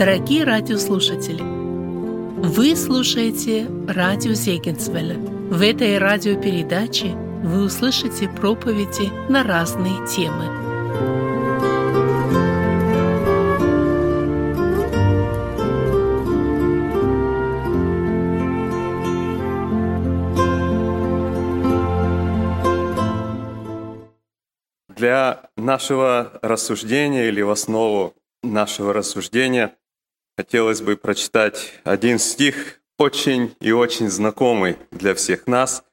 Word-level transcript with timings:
Дорогие 0.00 0.44
радиослушатели, 0.44 1.42
вы 1.42 2.74
слушаете 2.74 3.66
радио 3.86 4.32
Зегенсвелля. 4.32 5.18
В 5.18 5.60
этой 5.60 5.98
радиопередаче 5.98 7.08
вы 7.44 7.64
услышите 7.64 8.26
проповеди 8.26 9.10
на 9.30 9.42
разные 9.42 9.92
темы. 10.06 10.46
Для 24.96 25.50
нашего 25.56 26.38
рассуждения 26.40 27.28
или 27.28 27.42
в 27.42 27.50
основу 27.50 28.14
нашего 28.42 28.94
рассуждения 28.94 29.76
хотелось 30.40 30.80
бы 30.80 30.96
прочитать 30.96 31.74
один 31.84 32.18
стих, 32.18 32.80
очень 32.96 33.54
и 33.60 33.72
очень 33.72 34.08
знакомый 34.08 34.78
для 34.90 35.14
всех 35.14 35.46
нас. 35.46 35.84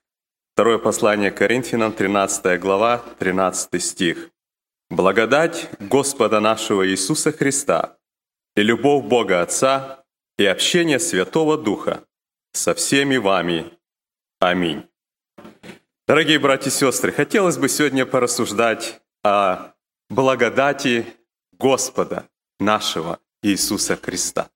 Второе 0.53 0.77
послание 0.77 1.31
Коринфянам, 1.31 1.91
13 1.91 2.57
глава, 2.57 3.03
13 3.19 3.83
стих. 3.83 4.29
«Благодать 4.89 5.69
Господа 5.81 6.39
нашего 6.39 6.87
Иисуса 6.87 7.33
Христа 7.33 7.97
и 8.55 8.61
любовь 8.61 9.03
Бога 9.03 9.41
Отца 9.41 10.05
и 10.37 10.45
общение 10.45 10.99
Святого 10.99 11.57
Духа 11.57 12.05
со 12.53 12.73
всеми 12.73 13.17
вами. 13.17 13.65
Аминь». 14.39 14.85
Дорогие 16.07 16.39
братья 16.39 16.69
и 16.69 16.73
сестры, 16.73 17.11
хотелось 17.11 17.57
бы 17.57 17.67
сегодня 17.67 18.05
порассуждать 18.05 19.01
о 19.25 19.73
благодати 20.09 21.05
Господа 21.59 22.29
нашего 22.61 23.19
Иисуса 23.41 23.97
Христа. 23.97 24.49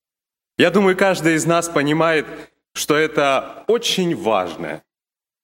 Я 0.58 0.70
думаю, 0.70 0.98
каждый 0.98 1.36
из 1.36 1.46
нас 1.46 1.70
понимает, 1.70 2.26
что 2.74 2.96
это 2.96 3.64
очень 3.68 4.16
важное, 4.16 4.84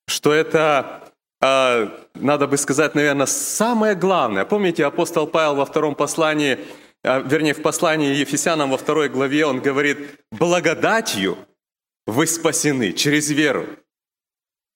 что 0.06 0.32
это, 0.32 1.12
э, 1.40 1.88
надо 2.14 2.46
бы 2.46 2.56
сказать, 2.56 2.94
наверное, 2.94 3.26
самое 3.26 3.94
главное. 3.94 4.44
Помните, 4.44 4.84
апостол 4.84 5.26
Павел 5.26 5.56
во 5.56 5.66
втором 5.66 5.94
послании, 5.94 6.58
э, 7.02 7.22
вернее, 7.22 7.54
в 7.54 7.62
послании 7.62 8.14
Ефесянам 8.14 8.70
во 8.70 8.78
второй 8.78 9.08
главе, 9.08 9.46
он 9.46 9.60
говорит, 9.60 10.20
благодатью 10.30 11.36
вы 12.06 12.26
спасены 12.26 12.92
через 12.92 13.30
веру. 13.30 13.66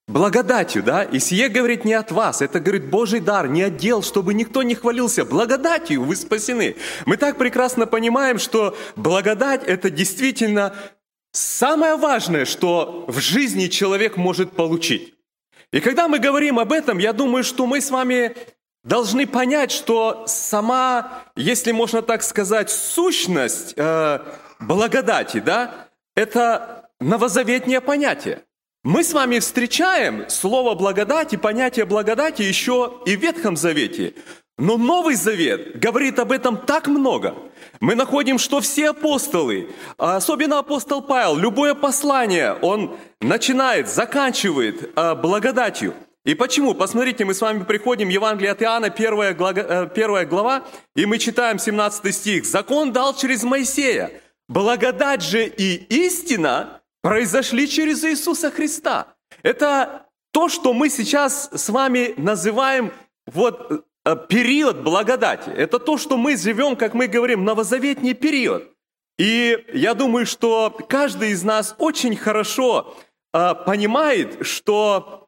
Благодатью, 0.07 0.83
да? 0.83 1.03
И 1.03 1.19
сие 1.19 1.47
говорит 1.47 1.85
не 1.85 1.93
от 1.93 2.11
вас, 2.11 2.41
это, 2.41 2.59
говорит, 2.59 2.89
Божий 2.89 3.21
дар, 3.21 3.47
не 3.47 3.61
отдел, 3.61 4.03
чтобы 4.03 4.33
никто 4.33 4.61
не 4.61 4.75
хвалился. 4.75 5.23
Благодатью 5.23 6.03
вы 6.03 6.17
спасены. 6.17 6.75
Мы 7.05 7.15
так 7.15 7.37
прекрасно 7.37 7.87
понимаем, 7.87 8.37
что 8.37 8.75
благодать– 8.97 9.63
это 9.65 9.89
действительно 9.89 10.75
самое 11.31 11.95
важное, 11.95 12.43
что 12.43 13.05
в 13.07 13.19
жизни 13.19 13.67
человек 13.67 14.17
может 14.17 14.51
получить. 14.51 15.13
И 15.71 15.79
когда 15.79 16.09
мы 16.09 16.19
говорим 16.19 16.59
об 16.59 16.73
этом, 16.73 16.97
я 16.97 17.13
думаю, 17.13 17.45
что 17.45 17.65
мы 17.65 17.79
с 17.79 17.89
вами 17.89 18.35
должны 18.83 19.25
понять, 19.25 19.71
что 19.71 20.25
сама, 20.27 21.23
если 21.37 21.71
можно 21.71 22.01
так 22.01 22.23
сказать, 22.23 22.69
сущность 22.69 23.73
э, 23.77 24.19
благодати, 24.59 25.39
да, 25.39 25.87
это 26.15 26.89
новозаветнее 26.99 27.79
понятие. 27.79 28.43
Мы 28.85 29.05
с 29.05 29.13
вами 29.13 29.39
встречаем 29.39 30.27
слово 30.27 30.75
благодать 30.75 31.31
и 31.31 31.37
понятие 31.37 31.85
благодати 31.85 32.41
еще 32.41 32.99
и 33.05 33.15
в 33.15 33.21
Ветхом 33.21 33.55
Завете. 33.55 34.13
Но 34.57 34.77
Новый 34.77 35.15
Завет 35.15 35.79
говорит 35.79 36.19
об 36.19 36.33
этом 36.33 36.57
так 36.57 36.87
много. 36.87 37.33
Мы 37.79 37.95
находим, 37.95 38.37
что 38.37 38.59
все 38.59 38.89
апостолы, 38.89 39.69
а 39.97 40.17
особенно 40.17 40.59
апостол 40.59 41.01
Павел, 41.01 41.37
любое 41.37 41.75
послание, 41.75 42.55
он 42.61 42.97
начинает, 43.21 43.87
заканчивает 43.87 44.91
а, 44.97 45.15
благодатью. 45.15 45.93
И 46.25 46.35
почему? 46.35 46.73
Посмотрите, 46.73 47.23
мы 47.23 47.33
с 47.33 47.39
вами 47.39 47.63
приходим, 47.63 48.09
Евангелие 48.09 48.51
от 48.51 48.61
Иоанна, 48.61 48.89
первая 48.89 49.33
глава, 49.33 49.61
э, 49.61 49.89
первая 49.95 50.25
глава, 50.25 50.65
и 50.93 51.05
мы 51.05 51.19
читаем 51.19 51.57
17 51.57 52.13
стих. 52.13 52.45
«Закон 52.45 52.91
дал 52.91 53.15
через 53.15 53.43
Моисея, 53.43 54.11
благодать 54.49 55.21
же 55.21 55.45
и 55.45 55.75
истина 55.87 56.81
произошли 57.03 57.67
через 57.67 58.03
Иисуса 58.03 58.49
Христа. 58.49 59.13
Это 59.43 60.07
то, 60.31 60.49
что 60.49 60.73
мы 60.73 60.89
сейчас 60.89 61.49
с 61.53 61.69
вами 61.69 62.15
называем 62.17 62.91
вот 63.27 63.85
э, 64.05 64.15
период 64.29 64.81
благодати. 64.83 65.49
Это 65.49 65.77
то, 65.77 65.97
что 65.97 66.17
мы 66.17 66.37
живем, 66.37 66.75
как 66.75 66.95
мы 66.95 67.07
говорим, 67.07 67.43
новозаветний 67.43 68.15
период. 68.15 68.73
И 69.19 69.63
я 69.73 69.93
думаю, 69.93 70.25
что 70.25 70.75
каждый 70.89 71.31
из 71.31 71.43
нас 71.43 71.75
очень 71.77 72.15
хорошо 72.15 72.95
а, 73.31 73.53
понимает, 73.53 74.45
что 74.45 75.27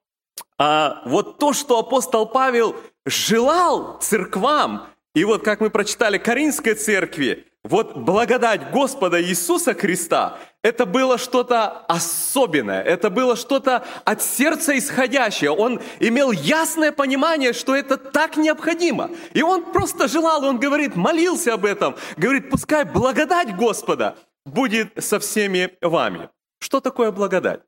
а, 0.58 1.04
вот 1.06 1.38
то, 1.38 1.54
что 1.54 1.80
апостол 1.80 2.26
Павел 2.26 2.76
желал 3.06 4.00
церквам, 4.00 4.88
и 5.14 5.24
вот 5.24 5.44
как 5.44 5.60
мы 5.60 5.70
прочитали 5.70 6.18
Каринской 6.18 6.74
церкви, 6.74 7.46
вот 7.66 7.98
благодать 7.98 8.70
Господа 8.70 9.20
Иисуса 9.22 9.74
Христа, 9.74 10.38
это 10.64 10.86
было 10.86 11.18
что-то 11.18 11.80
особенное, 11.88 12.82
это 12.84 13.10
было 13.10 13.36
что-то 13.36 13.84
от 14.04 14.22
сердца 14.22 14.78
исходящее. 14.78 15.50
Он 15.50 15.82
имел 16.00 16.32
ясное 16.32 16.92
понимание, 16.92 17.54
что 17.54 17.76
это 17.76 17.98
так 17.98 18.38
необходимо. 18.38 19.10
И 19.34 19.42
он 19.42 19.64
просто 19.72 20.08
желал, 20.08 20.46
он 20.46 20.60
говорит, 20.60 20.96
молился 20.96 21.56
об 21.56 21.66
этом, 21.66 21.96
говорит, 22.18 22.52
пускай 22.52 22.86
благодать 22.86 23.56
Господа 23.56 24.16
будет 24.46 25.04
со 25.04 25.20
всеми 25.20 25.72
вами. 25.82 26.30
Что 26.60 26.82
такое 26.82 27.12
благодать? 27.12 27.62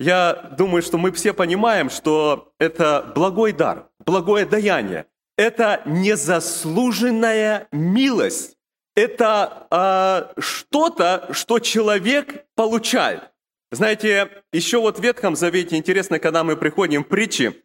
Я 0.00 0.50
думаю, 0.56 0.82
что 0.82 0.96
мы 0.96 1.12
все 1.12 1.34
понимаем, 1.34 1.90
что 1.90 2.52
это 2.58 3.12
благой 3.14 3.52
дар, 3.52 3.88
благое 3.98 4.46
даяние. 4.46 5.04
Это 5.36 5.82
незаслуженная 5.84 7.68
милость 7.70 8.55
это 8.96 9.68
э, 9.70 10.40
что-то, 10.40 11.28
что 11.30 11.60
человек 11.60 12.46
получает. 12.56 13.30
Знаете, 13.70 14.42
еще 14.52 14.80
вот 14.80 14.98
в 14.98 15.02
Ветхом 15.02 15.36
Завете, 15.36 15.76
интересно, 15.76 16.18
когда 16.18 16.42
мы 16.42 16.56
приходим 16.56 17.04
в 17.04 17.08
притчи, 17.08 17.62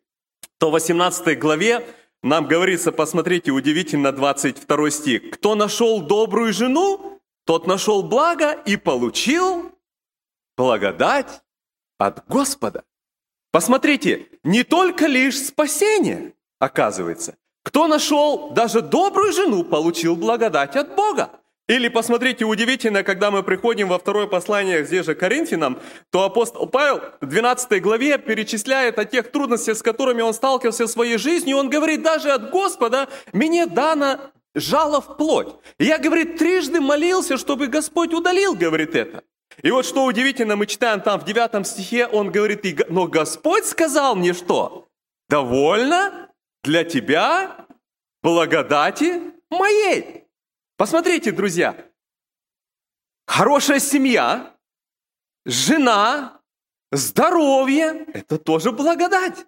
то 0.60 0.70
в 0.70 0.74
18 0.74 1.40
главе 1.40 1.86
нам 2.22 2.48
говорится, 2.48 2.92
посмотрите, 2.92 3.52
удивительно 3.52 4.12
22 4.12 4.92
стих. 4.92 5.32
«Кто 5.32 5.56
нашел 5.56 6.02
добрую 6.02 6.54
жену, 6.54 7.20
тот 7.46 7.66
нашел 7.66 8.04
благо 8.04 8.52
и 8.52 8.76
получил 8.78 9.72
благодать 10.58 11.42
от 11.98 12.28
Господа». 12.28 12.84
Посмотрите, 13.52 14.28
не 14.44 14.64
только 14.64 15.08
лишь 15.08 15.40
спасение, 15.40 16.34
оказывается, 16.60 17.38
кто 17.64 17.88
нашел 17.88 18.52
даже 18.52 18.82
добрую 18.82 19.34
жену, 19.34 19.64
получил 19.64 20.16
благодать 20.16 20.76
от 20.76 20.96
Бога. 20.96 21.30
Или 21.68 21.88
посмотрите, 21.88 22.44
удивительно, 22.44 23.02
когда 23.04 23.32
мы 23.32 23.44
приходим 23.44 23.88
во 23.88 23.98
второе 23.98 24.28
послание 24.28 24.84
здесь 24.84 25.06
же 25.06 25.16
Коринфянам, 25.16 25.80
то 26.10 26.24
апостол 26.24 26.68
Павел 26.68 27.02
в 27.22 27.26
12 27.26 27.82
главе 27.82 28.18
перечисляет 28.18 29.00
о 29.00 29.06
тех 29.06 29.32
трудностях, 29.32 29.78
с 29.78 29.82
которыми 29.82 30.22
он 30.22 30.34
сталкивался 30.34 30.86
в 30.86 30.90
своей 30.90 31.18
жизни. 31.18 31.54
Он 31.54 31.70
говорит, 31.70 32.04
даже 32.04 32.32
от 32.32 32.50
Господа 32.50 33.08
мне 33.32 33.68
дано 33.68 34.20
жало 34.54 35.00
в 35.00 35.16
плоть. 35.16 35.56
И 35.78 35.86
я, 35.86 35.98
говорит, 35.98 36.38
трижды 36.38 36.82
молился, 36.82 37.38
чтобы 37.38 37.68
Господь 37.68 38.14
удалил, 38.14 38.54
говорит 38.54 38.96
это. 38.96 39.24
И 39.62 39.72
вот 39.72 39.86
что 39.86 40.04
удивительно, 40.04 40.58
мы 40.58 40.66
читаем 40.66 41.00
там 41.00 41.22
в 41.22 41.26
9 41.26 41.66
стихе, 41.66 42.08
он 42.08 42.32
говорит, 42.32 42.66
но 42.90 43.08
Господь 43.08 43.66
сказал 43.66 44.16
мне 44.16 44.34
что? 44.34 44.88
Довольно 45.30 46.31
для 46.64 46.84
тебя 46.84 47.66
благодати 48.22 49.22
моей. 49.50 50.26
Посмотрите, 50.78 51.32
друзья, 51.32 51.76
хорошая 53.28 53.80
семья, 53.80 54.56
жена, 55.46 56.40
здоровье– 56.92 58.06
это 58.14 58.38
тоже 58.38 58.72
благодать. 58.72 59.46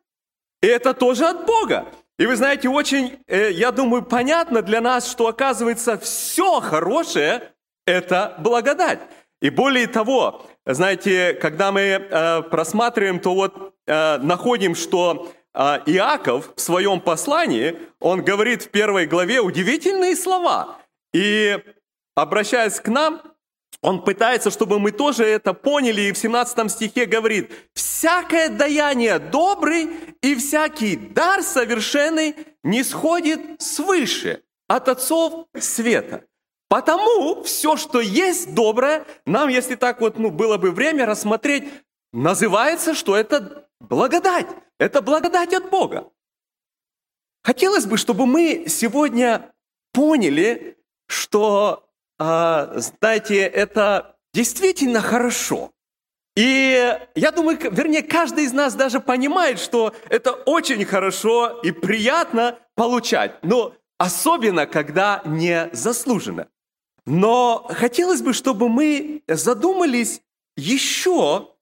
И 0.62 0.68
это 0.68 0.94
тоже 0.94 1.26
от 1.26 1.46
Бога. 1.46 1.88
И 2.18 2.26
вы 2.26 2.36
знаете, 2.36 2.70
очень, 2.70 3.20
э, 3.28 3.52
я 3.52 3.72
думаю, 3.72 4.04
понятно 4.04 4.62
для 4.62 4.82
нас, 4.82 5.10
что 5.10 5.28
оказывается 5.28 5.98
все 5.98 6.62
хорошее– 6.62 7.54
это 7.86 8.36
благодать. 8.40 9.02
И 9.42 9.50
более 9.50 9.88
того, 9.88 10.46
знаете, 10.66 11.34
когда 11.34 11.72
мы 11.72 11.82
э, 11.82 12.44
просматриваем, 12.44 13.20
то 13.20 13.34
вот 13.34 13.76
э, 13.86 14.18
находим, 14.20 14.74
что 14.74 15.34
а 15.54 15.82
Иаков 15.86 16.52
в 16.56 16.62
своем 16.62 17.00
послании, 17.00 17.78
он 18.00 18.24
говорит 18.24 18.64
в 18.64 18.70
первой 18.70 19.06
главе 19.06 19.40
удивительные 19.40 20.16
слова. 20.16 20.80
И 21.14 21.58
обращаясь 22.16 22.80
к 22.80 22.88
нам, 22.88 23.22
он 23.82 24.04
пытается, 24.04 24.50
чтобы 24.50 24.80
мы 24.80 24.92
тоже 24.92 25.26
это 25.26 25.54
поняли, 25.54 26.04
и 26.04 26.12
в 26.12 26.18
17 26.18 26.72
стихе 26.72 27.06
говорит, 27.06 27.52
«Всякое 27.74 28.50
даяние 28.50 29.20
добрый 29.20 29.90
и 30.22 30.36
всякий 30.36 30.96
дар 30.96 31.44
совершенный 31.44 32.36
не 32.64 32.84
сходит 32.84 33.62
свыше 33.62 34.42
от 34.68 34.88
отцов 34.88 35.48
света». 35.60 36.24
Потому 36.70 37.44
все, 37.44 37.78
что 37.78 38.00
есть 38.00 38.56
доброе, 38.56 39.06
нам, 39.28 39.50
если 39.50 39.76
так 39.76 40.02
вот 40.02 40.18
ну, 40.18 40.32
было 40.32 40.58
бы 40.58 40.72
время 40.72 41.06
рассмотреть, 41.06 41.66
называется, 42.14 42.96
что 42.96 43.16
это 43.16 43.68
благодать. 43.80 44.48
Это 44.84 45.02
благодать 45.02 45.54
от 45.54 45.70
Бога. 45.70 46.12
Хотелось 47.42 47.86
бы, 47.86 47.98
чтобы 47.98 48.26
мы 48.26 48.66
сегодня 48.68 49.54
поняли, 49.94 50.78
что, 51.08 51.88
э, 52.20 52.74
знаете, 52.76 53.44
это 53.44 54.18
действительно 54.34 55.00
хорошо. 55.00 55.72
И 56.36 56.98
я 57.16 57.32
думаю, 57.32 57.58
вернее, 57.72 58.04
каждый 58.04 58.44
из 58.44 58.52
нас 58.52 58.76
даже 58.76 59.00
понимает, 59.00 59.58
что 59.60 59.96
это 60.10 60.34
очень 60.34 60.84
хорошо 60.84 61.62
и 61.64 61.72
приятно 61.72 62.60
получать, 62.76 63.42
но 63.42 63.74
особенно, 63.98 64.66
когда 64.66 65.22
не 65.24 65.70
заслуженно. 65.72 66.50
Но 67.06 67.68
хотелось 67.70 68.22
бы, 68.22 68.34
чтобы 68.34 68.68
мы 68.68 69.24
задумались 69.30 70.22
еще 70.58 71.56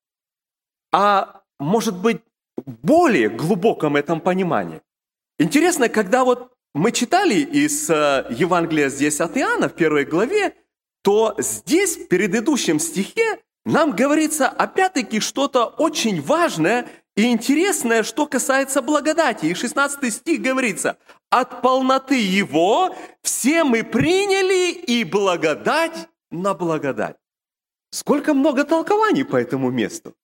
о, 0.92 1.42
может 1.60 1.96
быть, 2.02 2.22
более 2.66 3.30
глубоком 3.30 3.96
этом 3.96 4.22
понимании. 4.22 4.82
Интересно, 5.40 5.90
когда 5.90 6.24
вот 6.24 6.52
мы 6.74 6.92
читали 6.92 7.36
из 7.36 7.90
э, 7.90 8.26
Евангелия 8.30 8.90
здесь 8.90 9.20
от 9.20 9.38
Иоанна 9.38 9.68
в 9.68 9.74
первой 9.74 10.06
главе, 10.06 10.54
то 11.04 11.36
здесь, 11.40 11.98
в 11.98 12.08
предыдущем 12.08 12.80
стихе, 12.80 13.40
нам 13.66 13.92
говорится 13.92 14.48
опять-таки 14.48 15.20
что-то 15.20 15.66
очень 15.66 16.22
важное 16.22 16.88
и 17.16 17.30
интересное, 17.32 18.04
что 18.04 18.26
касается 18.26 18.82
благодати. 18.82 19.48
И 19.48 19.54
16 19.54 20.14
стих 20.14 20.42
говорится, 20.42 20.98
«От 21.30 21.62
полноты 21.62 22.20
Его 22.20 22.96
все 23.22 23.64
мы 23.64 23.84
приняли 23.84 24.72
и 24.72 25.04
благодать 25.04 26.08
на 26.32 26.54
благодать». 26.54 27.18
Сколько 27.92 28.34
много 28.34 28.64
толкований 28.64 29.26
по 29.26 29.36
этому 29.36 29.70
месту. 29.70 30.16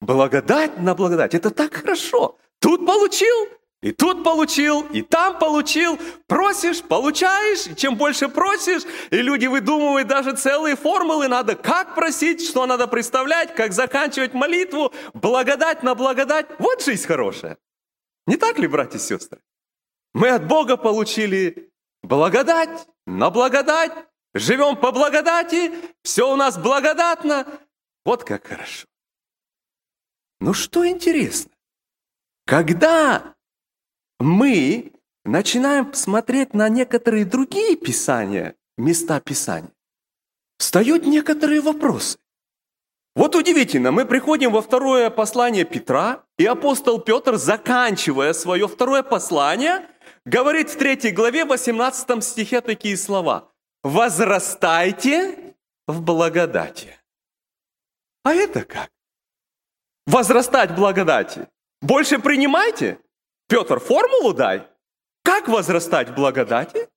Благодать 0.00 0.78
на 0.78 0.94
благодать. 0.94 1.34
Это 1.34 1.50
так 1.50 1.74
хорошо. 1.74 2.38
Тут 2.60 2.86
получил, 2.86 3.48
и 3.80 3.92
тут 3.92 4.24
получил, 4.24 4.82
и 4.92 5.02
там 5.02 5.38
получил. 5.38 5.98
Просишь, 6.26 6.82
получаешь. 6.82 7.66
И 7.66 7.76
чем 7.76 7.96
больше 7.96 8.28
просишь, 8.28 8.82
и 9.10 9.16
люди 9.16 9.46
выдумывают 9.46 10.08
даже 10.08 10.34
целые 10.36 10.74
формулы, 10.74 11.28
надо 11.28 11.54
как 11.54 11.94
просить, 11.94 12.44
что 12.44 12.66
надо 12.66 12.88
представлять, 12.88 13.54
как 13.54 13.72
заканчивать 13.72 14.34
молитву, 14.34 14.92
благодать 15.14 15.82
на 15.82 15.94
благодать. 15.94 16.46
Вот 16.58 16.82
жизнь 16.82 17.06
хорошая. 17.06 17.58
Не 18.26 18.36
так 18.36 18.58
ли, 18.58 18.66
братья 18.66 18.98
и 18.98 19.00
сестры? 19.00 19.40
Мы 20.12 20.28
от 20.28 20.46
Бога 20.46 20.76
получили 20.76 21.70
благодать 22.02 22.88
на 23.06 23.30
благодать, 23.30 23.92
живем 24.34 24.76
по 24.76 24.90
благодати, 24.90 25.72
все 26.02 26.32
у 26.32 26.36
нас 26.36 26.58
благодатно. 26.58 27.46
Вот 28.04 28.24
как 28.24 28.46
хорошо. 28.46 28.86
Ну 30.40 30.54
что 30.54 30.86
интересно, 30.86 31.50
когда 32.46 33.34
мы 34.20 34.92
начинаем 35.24 35.92
смотреть 35.94 36.54
на 36.54 36.68
некоторые 36.68 37.24
другие 37.24 37.76
писания, 37.76 38.54
места 38.76 39.20
Писания, 39.20 39.72
встают 40.58 41.04
некоторые 41.04 41.60
вопросы. 41.60 42.18
Вот 43.16 43.34
удивительно, 43.34 43.90
мы 43.90 44.04
приходим 44.04 44.52
во 44.52 44.62
второе 44.62 45.10
послание 45.10 45.64
Петра, 45.64 46.24
и 46.38 46.46
апостол 46.46 47.00
Петр, 47.00 47.36
заканчивая 47.36 48.32
свое 48.32 48.68
второе 48.68 49.02
послание, 49.02 49.88
говорит 50.24 50.70
в 50.70 50.78
третьей 50.78 51.10
главе, 51.10 51.44
18 51.44 52.22
стихе 52.22 52.60
такие 52.60 52.96
слова. 52.96 53.50
«Возрастайте 53.82 55.56
в 55.88 56.00
благодати». 56.00 56.96
А 58.22 58.34
это 58.34 58.64
как? 58.64 58.90
Возрастать 60.08 60.74
благодати. 60.74 61.48
Больше 61.82 62.18
принимайте? 62.18 62.98
Петр, 63.46 63.78
формулу 63.78 64.32
дай. 64.32 64.62
Как 65.22 65.48
возрастать 65.48 66.14
благодати? 66.14 66.88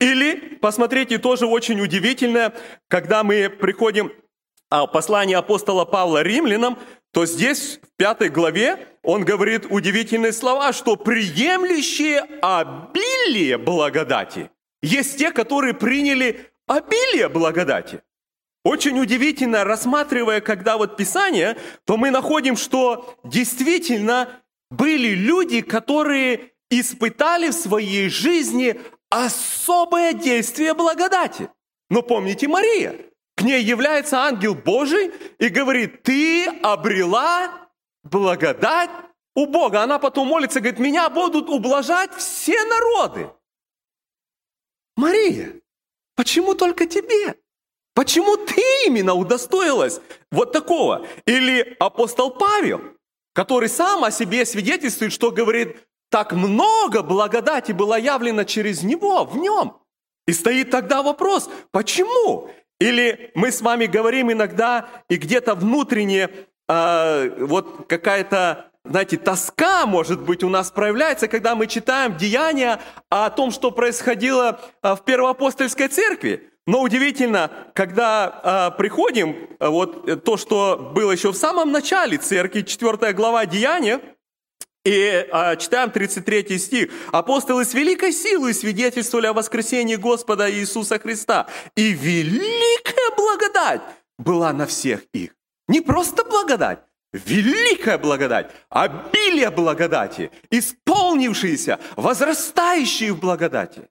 Или, 0.00 0.58
посмотрите, 0.60 1.18
тоже 1.18 1.46
очень 1.46 1.80
удивительное, 1.80 2.52
когда 2.88 3.22
мы 3.22 3.48
приходим 3.48 4.10
а, 4.68 4.88
послание 4.88 5.36
апостола 5.36 5.84
Павла 5.84 6.22
римлянам, 6.22 6.76
то 7.12 7.24
здесь 7.24 7.78
в 7.84 7.96
пятой 7.96 8.30
главе 8.30 8.88
он 9.04 9.24
говорит 9.24 9.66
удивительные 9.70 10.32
слова, 10.32 10.72
что 10.72 10.96
приемлющие 10.96 12.18
обилие 12.42 13.58
благодати 13.58 14.50
есть 14.82 15.16
те, 15.18 15.30
которые 15.30 15.72
приняли 15.72 16.50
обилие 16.66 17.28
благодати. 17.28 18.02
Очень 18.66 18.98
удивительно, 18.98 19.62
рассматривая, 19.62 20.40
когда 20.40 20.76
вот 20.76 20.96
Писание, 20.96 21.56
то 21.84 21.96
мы 21.96 22.10
находим, 22.10 22.56
что 22.56 23.16
действительно 23.22 24.42
были 24.70 25.10
люди, 25.10 25.60
которые 25.60 26.50
испытали 26.68 27.50
в 27.50 27.54
своей 27.54 28.08
жизни 28.08 28.80
особое 29.08 30.14
действие 30.14 30.74
благодати. 30.74 31.48
Но 31.90 32.02
помните 32.02 32.48
Мария, 32.48 32.96
к 33.36 33.42
ней 33.42 33.62
является 33.62 34.22
ангел 34.22 34.56
Божий 34.56 35.12
и 35.38 35.46
говорит, 35.46 36.02
ты 36.02 36.48
обрела 36.60 37.68
благодать 38.02 38.90
у 39.36 39.46
Бога. 39.46 39.84
Она 39.84 40.00
потом 40.00 40.26
молится, 40.26 40.58
говорит, 40.58 40.80
меня 40.80 41.08
будут 41.08 41.48
ублажать 41.50 42.12
все 42.16 42.64
народы. 42.64 43.30
Мария, 44.96 45.52
почему 46.16 46.54
только 46.56 46.86
тебе? 46.86 47.36
Почему 47.96 48.36
ты 48.36 48.62
именно 48.86 49.14
удостоилась 49.14 50.00
вот 50.30 50.52
такого? 50.52 51.04
Или 51.26 51.76
апостол 51.80 52.30
Павел– 52.30 52.80
который 53.36 53.68
сам 53.68 54.02
о 54.02 54.10
себе 54.10 54.46
свидетельствует, 54.46 55.12
что 55.12 55.30
говорит, 55.30 55.76
так 56.10 56.32
много 56.32 57.02
благодати 57.02 57.72
было 57.72 58.00
явлено 58.00 58.44
через 58.44 58.82
него, 58.82 59.24
в 59.26 59.36
нем. 59.36 59.76
И 60.26 60.32
стоит 60.32 60.70
тогда 60.70 61.02
вопрос, 61.02 61.50
почему? 61.70 62.48
Или 62.80 63.30
мы 63.34 63.52
с 63.52 63.60
вами 63.60 63.84
говорим 63.84 64.32
иногда, 64.32 64.88
и 65.10 65.16
где-то 65.16 65.54
внутренне 65.54 66.30
э, 66.66 67.44
вот 67.44 67.86
какая-то, 67.88 68.70
знаете, 68.84 69.18
тоска, 69.18 69.84
может 69.84 70.22
быть, 70.22 70.42
у 70.42 70.48
нас 70.48 70.70
проявляется, 70.70 71.28
когда 71.28 71.54
мы 71.54 71.66
читаем 71.66 72.16
деяния 72.16 72.80
о 73.10 73.28
том, 73.28 73.50
что 73.50 73.70
происходило 73.70 74.60
а, 74.80 74.96
в 74.96 75.04
Первоапостольской 75.04 75.88
церкви. 75.88 76.50
Но 76.66 76.82
удивительно, 76.82 77.50
когда 77.74 78.70
э, 78.74 78.76
приходим, 78.76 79.48
вот 79.60 80.24
то, 80.24 80.36
что 80.36 80.90
было 80.94 81.12
еще 81.12 81.30
в 81.30 81.36
самом 81.36 81.70
начале 81.70 82.18
церкви, 82.18 82.62
4 82.62 83.12
глава 83.12 83.46
Деяния, 83.46 84.00
и 84.86 85.26
э, 85.32 85.56
читаем 85.56 85.90
33 85.90 86.58
стих. 86.58 86.90
«Апостолы 87.12 87.64
с 87.64 87.74
великой 87.74 88.12
силой 88.12 88.54
свидетельствовали 88.54 89.26
о 89.26 89.32
воскресении 89.32 89.96
Господа 89.96 90.50
Иисуса 90.50 90.98
Христа, 91.00 91.48
и 91.74 91.90
великая 91.92 93.14
благодать 93.16 93.82
была 94.16 94.52
на 94.52 94.66
всех 94.66 95.02
их». 95.12 95.34
Не 95.68 95.80
просто 95.80 96.24
благодать, 96.24 96.78
великая 97.12 97.98
благодать, 97.98 98.52
обилие 98.68 99.50
благодати, 99.50 100.30
исполнившиеся, 100.50 101.80
возрастающие 101.96 103.12
в 103.12 103.18
благодати. 103.18 103.88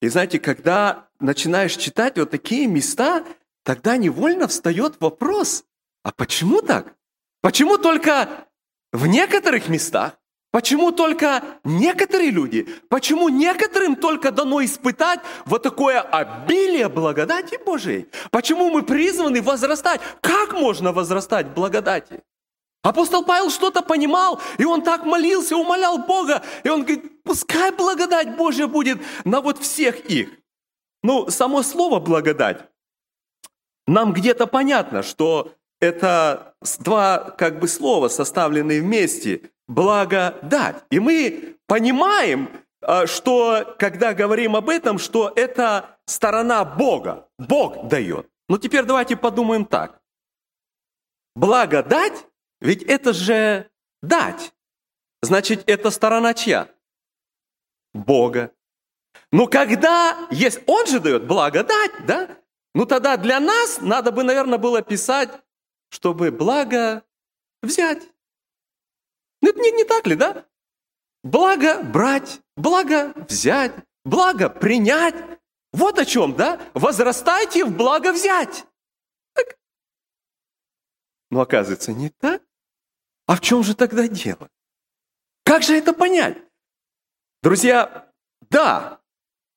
И 0.00 0.08
знаете, 0.08 0.38
когда 0.38 1.08
начинаешь 1.22 1.76
читать 1.76 2.18
вот 2.18 2.30
такие 2.30 2.66
места, 2.66 3.24
тогда 3.64 3.96
невольно 3.96 4.48
встает 4.48 4.96
вопрос, 5.00 5.64
а 6.02 6.12
почему 6.12 6.60
так? 6.62 6.94
Почему 7.40 7.78
только 7.78 8.46
в 8.92 9.06
некоторых 9.06 9.68
местах? 9.68 10.18
Почему 10.50 10.92
только 10.92 11.42
некоторые 11.64 12.30
люди? 12.30 12.68
Почему 12.90 13.30
некоторым 13.30 13.96
только 13.96 14.30
дано 14.30 14.62
испытать 14.62 15.20
вот 15.46 15.62
такое 15.62 16.00
обилие 16.02 16.90
благодати 16.90 17.58
Божией? 17.64 18.06
Почему 18.30 18.68
мы 18.68 18.82
призваны 18.82 19.40
возрастать? 19.40 20.02
Как 20.20 20.52
можно 20.52 20.92
возрастать 20.92 21.46
в 21.46 21.54
благодати? 21.54 22.22
Апостол 22.82 23.24
Павел 23.24 23.48
что-то 23.48 23.80
понимал, 23.80 24.40
и 24.58 24.64
он 24.64 24.82
так 24.82 25.06
молился, 25.06 25.56
умолял 25.56 25.98
Бога, 25.98 26.42
и 26.64 26.68
он 26.68 26.82
говорит, 26.82 27.22
пускай 27.22 27.70
благодать 27.70 28.36
Божья 28.36 28.66
будет 28.66 29.00
на 29.24 29.40
вот 29.40 29.58
всех 29.58 30.00
их. 30.00 30.28
Ну, 31.02 31.28
само 31.30 31.62
слово 31.62 31.98
«благодать», 32.00 32.68
нам 33.86 34.12
где-то 34.12 34.46
понятно, 34.46 35.02
что 35.02 35.54
это 35.80 36.54
два 36.78 37.18
как 37.18 37.58
бы 37.58 37.66
слова, 37.66 38.08
составленные 38.08 38.80
вместе, 38.80 39.50
благодать. 39.66 40.84
И 40.90 41.00
мы 41.00 41.56
понимаем, 41.66 42.48
а, 42.80 43.06
что 43.06 43.74
когда 43.78 44.14
говорим 44.14 44.54
об 44.54 44.68
этом, 44.68 44.98
что 44.98 45.32
это 45.34 45.98
сторона 46.06 46.64
Бога. 46.64 47.28
Бог 47.38 47.88
дает. 47.88 48.28
Но 48.48 48.58
теперь 48.58 48.84
давайте 48.84 49.16
подумаем 49.16 49.64
так. 49.64 50.00
Благодать 51.34 52.26
ведь 52.60 52.82
это 52.84 53.12
же 53.12 53.68
дать. 54.02 54.54
Значит, 55.20 55.64
это 55.66 55.90
сторона 55.90 56.34
чья? 56.34 56.68
Бога. 57.92 58.52
Но 59.32 59.46
когда 59.46 60.28
есть, 60.30 60.60
он 60.66 60.86
же 60.86 61.00
дает 61.00 61.26
благодать, 61.26 62.06
да? 62.06 62.38
Ну 62.74 62.84
тогда 62.84 63.16
для 63.16 63.40
нас 63.40 63.80
надо 63.80 64.12
бы, 64.12 64.22
наверное, 64.22 64.58
было 64.58 64.82
писать, 64.82 65.30
чтобы 65.88 66.30
благо 66.30 67.02
взять. 67.62 68.02
Ну, 69.40 69.50
это 69.50 69.58
не, 69.58 69.70
не 69.72 69.84
так 69.84 70.06
ли, 70.06 70.16
да? 70.16 70.46
Благо 71.24 71.82
брать, 71.82 72.40
благо 72.56 73.12
взять, 73.28 73.72
благо 74.04 74.50
принять. 74.50 75.14
Вот 75.72 75.98
о 75.98 76.04
чем, 76.04 76.34
да? 76.34 76.60
Возрастайте 76.74 77.64
в 77.64 77.74
благо 77.74 78.12
взять. 78.12 78.66
Так. 79.34 79.58
Но 81.30 81.40
оказывается, 81.40 81.92
не 81.92 82.10
так. 82.10 82.42
А 83.26 83.36
в 83.36 83.40
чем 83.40 83.62
же 83.62 83.74
тогда 83.74 84.06
дело? 84.08 84.50
Как 85.44 85.62
же 85.62 85.74
это 85.76 85.92
понять? 85.92 86.38
Друзья, 87.42 88.12
да, 88.50 89.01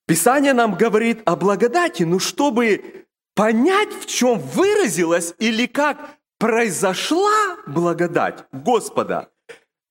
Писание 0.07 0.53
нам 0.53 0.75
говорит 0.75 1.21
о 1.25 1.35
благодати, 1.35 2.03
но 2.03 2.19
чтобы 2.19 3.05
понять, 3.33 3.89
в 3.93 4.05
чем 4.05 4.39
выразилась 4.39 5.33
или 5.39 5.65
как 5.65 6.17
произошла 6.37 7.57
благодать 7.65 8.45
Господа, 8.51 9.29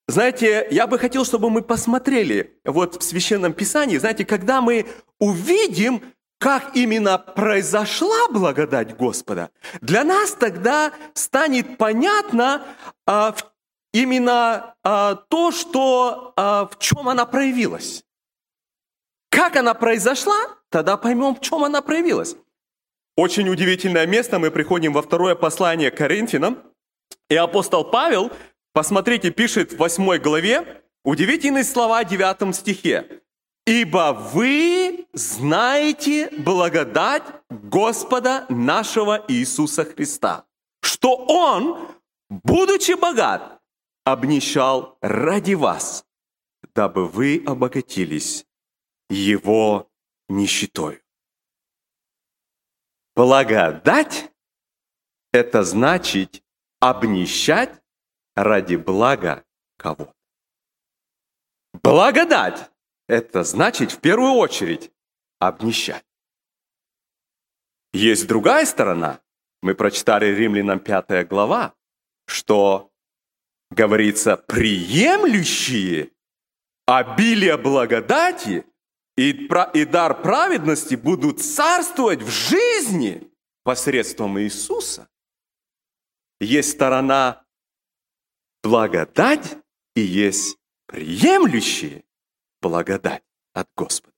знаете, 0.07 0.67
я 0.71 0.87
бы 0.87 0.99
хотел, 0.99 1.25
чтобы 1.25 1.51
мы 1.51 1.63
посмотрели 1.63 2.61
вот 2.65 3.01
в 3.01 3.03
Священном 3.03 3.55
Писании, 3.55 3.97
знаете, 3.97 4.25
когда 4.25 4.61
мы 4.61 4.87
увидим, 5.19 6.03
как 6.39 6.77
именно 6.77 7.17
произошла 7.17 8.29
благодать 8.29 8.97
Господа, 8.97 9.51
для 9.81 10.05
нас 10.05 10.33
тогда 10.33 10.93
станет 11.15 11.79
понятно 11.79 12.63
а, 13.07 13.35
именно 13.95 14.75
а, 14.83 15.15
то, 15.15 15.51
что, 15.53 16.35
а, 16.37 16.67
в 16.67 16.79
чем 16.79 17.09
она 17.09 17.25
проявилась. 17.25 18.05
Как 19.35 19.57
она 19.57 19.75
произошла, 19.75 20.37
тогда 20.71 20.97
поймем, 20.97 21.35
в 21.35 21.41
чем 21.41 21.65
она 21.65 21.83
проявилась. 21.83 22.37
Очень 23.17 23.49
удивительное 23.49 24.07
место, 24.07 24.39
мы 24.39 24.53
приходим 24.53 24.93
во 24.93 25.03
второе 25.03 25.35
послание 25.35 25.91
к 25.91 25.97
Коринфянам, 25.97 26.63
и 27.29 27.35
апостол 27.35 27.85
Павел, 27.85 28.31
посмотрите, 28.73 29.31
пишет 29.31 29.73
в 29.73 29.79
восьмой 29.79 30.21
главе, 30.21 30.83
удивительные 31.05 31.65
слова 31.65 32.05
в 32.05 32.09
девятом 32.09 32.53
стихе. 32.53 33.23
«Ибо 33.67 34.13
вы 34.13 35.07
знаете 35.15 36.31
благодать 36.39 37.25
Господа 37.51 38.47
нашего 38.49 39.25
Иисуса 39.27 39.85
Христа, 39.85 40.45
что 40.81 41.17
Он, 41.17 41.89
будучи 42.29 42.93
богат, 42.93 43.59
обнищал 44.05 44.97
ради 45.01 45.55
вас, 45.55 46.05
дабы 46.75 47.09
вы 47.09 47.43
обогатились 47.47 48.45
Его 49.09 49.91
нищетой». 50.29 51.03
Благодать– 53.17 54.33
это 55.33 55.63
значит 55.63 56.43
обнищать 56.81 57.81
ради 58.35 58.77
блага 58.77 59.45
кого-то. 59.77 60.15
Благодать– 61.83 62.71
это 63.09 63.45
значит 63.45 63.93
в 63.93 64.01
первую 64.01 64.33
очередь 64.33 64.91
обнищать. 65.39 66.05
Есть 67.93 68.27
другая 68.27 68.67
сторона. 68.67 69.21
Мы 69.63 69.75
прочитали 69.75 70.27
Римлянам 70.27 70.81
5 70.81 71.29
глава, 71.29 71.75
что 72.27 72.91
говорится, 73.71 74.37
приемлющие 74.37 76.11
обилие 76.87 77.57
благодати 77.57 78.67
и, 79.17 79.49
и 79.75 79.85
дар 79.85 80.23
праведности 80.23 80.95
будут 80.95 81.41
царствовать 81.41 82.23
в 82.23 82.31
жизни 82.31 83.31
посредством 83.63 84.39
Иисуса. 84.41 85.09
Есть 86.41 86.73
сторона 86.73 87.45
благодать 88.63 89.57
и 89.95 90.01
есть 90.01 90.59
приемлющие 90.87 92.05
благодать 92.61 93.23
от 93.53 93.69
Господа. 93.77 94.15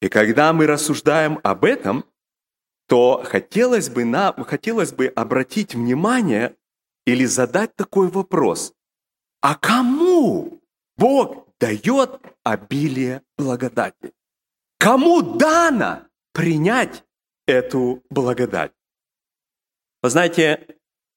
И 0.00 0.08
когда 0.08 0.52
мы 0.52 0.66
рассуждаем 0.66 1.40
об 1.42 1.64
этом, 1.64 2.04
то 2.86 3.22
хотелось 3.24 3.88
бы, 3.88 4.04
нам, 4.04 4.44
хотелось 4.44 4.92
бы 4.92 5.06
обратить 5.06 5.74
внимание 5.74 6.56
или 7.06 7.24
задать 7.24 7.74
такой 7.76 8.08
вопрос. 8.08 8.74
А 9.40 9.54
кому 9.56 10.60
Бог 10.96 11.43
дает 11.64 12.20
обилие 12.42 13.22
благодати? 13.38 14.12
Кому 14.78 15.22
дано 15.22 16.06
принять 16.32 17.04
эту 17.46 18.02
благодать? 18.10 18.72
Вы 20.02 20.10
знаете, 20.10 20.66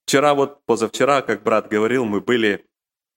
вчера 0.06 0.34
вот, 0.34 0.63
позавчера, 0.66 1.22
как 1.22 1.44
брат 1.44 1.68
говорил, 1.68 2.06
мы 2.06 2.22
были 2.22 2.66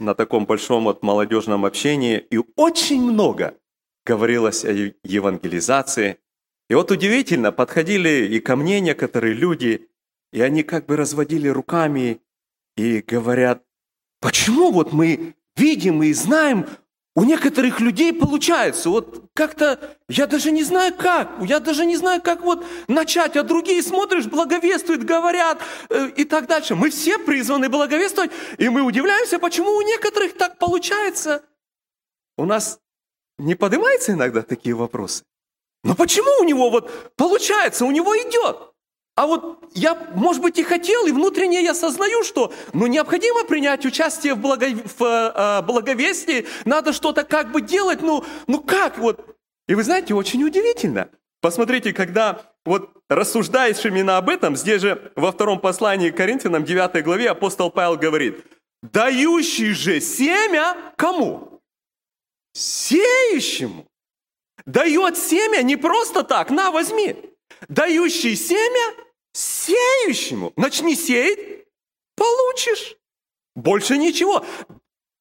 на 0.01 0.15
таком 0.15 0.45
большом 0.45 0.85
вот 0.85 1.05
молодежном 1.05 1.65
общении, 1.65 2.19
и 2.19 2.39
очень 2.57 3.03
много 3.03 3.55
говорилось 4.05 4.65
о 4.65 4.73
евангелизации. 5.05 6.19
И 6.69 6.75
вот 6.75 6.91
удивительно, 6.91 7.53
подходили 7.53 8.27
и 8.35 8.41
ко 8.41 8.57
мне 8.57 8.81
некоторые 8.81 9.35
люди, 9.35 9.89
и 10.33 10.41
они 10.41 10.65
как 10.65 10.87
бы 10.87 10.97
разводили 10.97 11.47
руками 11.47 12.21
и 12.77 13.03
говорят, 13.03 13.63
почему 14.21 14.73
вот 14.73 14.93
мы 14.93 15.37
видим 15.55 16.03
и 16.03 16.13
знаем, 16.13 16.67
у 17.17 17.25
некоторых 17.25 17.81
людей 17.81 18.13
получается, 18.13 18.89
вот 18.89 19.31
как-то, 19.35 19.97
я 20.09 20.27
даже 20.27 20.53
не 20.53 20.63
знаю 20.63 20.95
как, 20.95 21.29
я 21.41 21.59
даже 21.59 21.85
не 21.85 21.97
знаю, 21.97 22.23
как 22.23 22.43
вот 22.43 22.65
начать, 22.87 23.37
а 23.37 23.43
другие 23.43 23.83
смотришь, 23.83 24.27
благовествуют, 24.27 25.03
говорят 25.03 25.61
э, 25.89 26.11
и 26.17 26.25
так 26.25 26.47
дальше. 26.47 26.77
Мы 26.77 26.91
все 26.91 27.19
призваны 27.19 27.69
благовествовать, 27.69 28.31
и 28.59 28.69
мы 28.69 28.83
удивляемся, 28.83 29.39
почему 29.39 29.71
у 29.73 29.83
некоторых 29.83 30.37
так 30.37 30.59
получается. 30.59 31.43
У 32.37 32.45
нас 32.45 32.79
не 33.39 33.57
поднимаются 33.57 34.13
иногда 34.13 34.43
такие 34.43 34.75
вопросы? 34.75 35.25
Но 35.83 35.95
почему 35.95 36.31
у 36.41 36.45
него 36.45 36.71
вот 36.71 37.13
получается, 37.17 37.87
у 37.87 37.91
него 37.91 38.17
идет? 38.17 38.70
А 39.21 39.27
вот 39.27 39.59
я, 39.75 39.95
может 40.15 40.41
быть, 40.41 40.59
и 40.59 40.63
хотел, 40.63 41.07
и 41.07 41.13
внутренне 41.13 41.63
я 41.63 41.75
сознаю, 41.75 42.25
что 42.25 42.55
ну, 42.73 42.87
необходимо 42.87 43.45
принять 43.45 43.85
участие 43.85 44.33
в, 44.33 44.39
благо, 44.39 44.67
в 44.99 45.03
э, 45.05 45.61
благовестии, 45.61 46.47
надо 46.65 46.95
что-то 46.95 47.25
как 47.25 47.53
бы 47.53 47.61
делать, 47.61 48.01
ну, 48.01 48.25
ну 48.47 48.63
как 48.63 48.97
вот? 48.97 49.37
И 49.69 49.75
вы 49.75 49.85
знаете, 49.85 50.15
очень 50.15 50.43
удивительно. 50.43 51.11
Посмотрите, 51.43 51.93
когда 51.93 52.51
вот 52.65 52.93
рассуждаешь 53.11 53.85
именно 53.85 54.17
об 54.17 54.31
этом, 54.31 54.57
здесь 54.57 54.81
же 54.81 55.13
во 55.17 55.33
втором 55.33 55.61
послании 55.61 56.09
к 56.09 56.17
Коринфянам, 56.17 56.65
9 56.65 57.05
главе, 57.05 57.29
апостол 57.29 57.71
Павел 57.71 57.99
говорит, 57.99 58.43
дающий 58.83 59.75
же 59.75 60.01
семя 60.01 60.75
кому? 60.97 61.61
Сеющему. 62.55 63.87
Дает 64.65 65.19
семя 65.19 65.61
не 65.61 65.77
просто 65.77 66.23
так, 66.23 66.49
на, 66.49 66.71
возьми. 66.71 67.17
Дающий 67.69 68.35
семя 68.35 68.95
Сеющему. 69.33 70.53
Начни 70.57 70.95
сеять, 70.95 71.67
получишь. 72.17 72.97
Больше 73.55 73.99
ничего. 73.99 74.45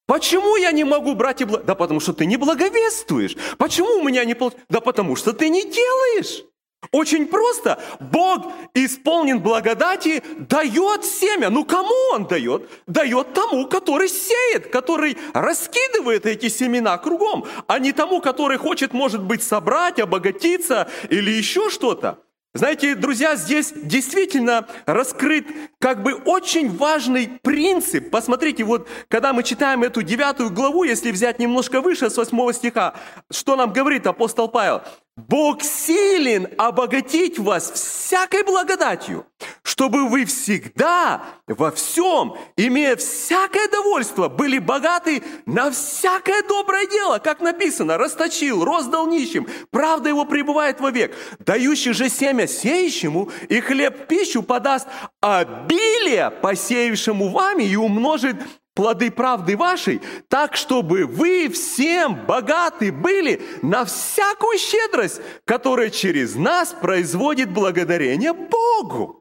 Почему 0.05 0.55
я 0.55 0.71
не 0.71 0.83
могу 0.83 1.13
брать 1.13 1.41
и 1.41 1.45
благо... 1.45 1.63
Да 1.63 1.75
потому 1.75 1.99
что 1.99 2.13
ты 2.13 2.25
не 2.25 2.37
благовествуешь. 2.37 3.37
Почему 3.57 3.99
у 3.99 4.03
меня 4.03 4.25
не 4.25 4.33
получается? 4.33 4.65
Да 4.69 4.81
потому 4.81 5.15
что 5.15 5.33
ты 5.33 5.49
не 5.49 5.63
делаешь. 5.63 6.43
Очень 6.91 7.27
просто. 7.27 7.79
Бог 7.99 8.51
исполнен 8.73 9.39
благодати, 9.39 10.23
дает 10.39 11.05
семя. 11.05 11.49
Ну 11.49 11.65
кому 11.65 11.93
Он 12.13 12.25
дает? 12.25 12.67
Дает 12.87 13.33
тому, 13.33 13.67
который 13.67 14.09
сеет, 14.09 14.67
который 14.67 15.17
раскидывает 15.33 16.25
эти 16.25 16.49
семена 16.49 16.97
кругом, 16.97 17.45
а 17.67 17.77
не 17.79 17.91
тому, 17.91 18.21
который 18.21 18.57
хочет, 18.57 18.93
может 18.93 19.21
быть, 19.21 19.43
собрать, 19.43 19.99
обогатиться 19.99 20.89
или 21.09 21.29
еще 21.29 21.69
что-то. 21.69 22.17
Знаете, 22.55 22.95
друзья, 22.95 23.35
здесь 23.35 23.71
действительно 23.75 24.67
раскрыт 24.87 25.45
как 25.79 26.01
бы 26.01 26.15
очень 26.15 26.75
важный 26.75 27.27
принцип. 27.43 28.09
Посмотрите, 28.09 28.63
вот 28.63 28.87
когда 29.07 29.33
мы 29.33 29.43
читаем 29.43 29.83
эту 29.83 30.01
девятую 30.01 30.49
главу, 30.49 30.83
если 30.83 31.11
взять 31.11 31.37
немножко 31.37 31.79
выше, 31.79 32.09
с 32.09 32.17
восьмого 32.17 32.51
стиха, 32.51 32.95
что 33.29 33.55
нам 33.55 33.71
говорит 33.71 34.07
апостол 34.07 34.47
Павел? 34.47 34.81
Бог 35.27 35.63
силен 35.63 36.47
обогатить 36.57 37.37
вас 37.39 37.71
всякой 37.71 38.43
благодатью, 38.43 39.25
чтобы 39.63 40.07
вы 40.07 40.25
всегда, 40.25 41.23
во 41.47 41.71
всем, 41.71 42.35
имея 42.55 42.95
всякое 42.95 43.67
довольство, 43.67 44.29
были 44.29 44.59
богаты 44.59 45.21
на 45.45 45.71
всякое 45.71 46.41
доброе 46.43 46.87
дело, 46.87 47.19
как 47.19 47.41
написано, 47.41 47.97
расточил, 47.97 48.63
роздал 48.63 49.07
нищим, 49.07 49.47
правда 49.71 50.09
его 50.09 50.25
пребывает 50.25 50.79
вовек, 50.79 51.15
дающий 51.39 51.93
же 51.93 52.09
семя 52.09 52.47
сеющему 52.47 53.29
и 53.49 53.59
хлеб 53.59 54.07
пищу 54.07 54.41
подаст 54.41 54.87
обилие 55.19 56.31
посеявшему 56.31 57.29
вами 57.29 57.63
и 57.63 57.75
умножит 57.75 58.37
плоды 58.79 59.11
правды 59.11 59.57
вашей, 59.57 59.99
так, 60.29 60.55
чтобы 60.55 61.05
вы 61.05 61.49
всем 61.49 62.25
богаты 62.25 62.93
были 62.93 63.41
на 63.61 63.83
всякую 63.83 64.57
щедрость, 64.57 65.19
которая 65.43 65.89
через 65.89 66.35
нас 66.35 66.73
производит 66.79 67.49
благодарение 67.51 68.31
Богу. 68.31 69.18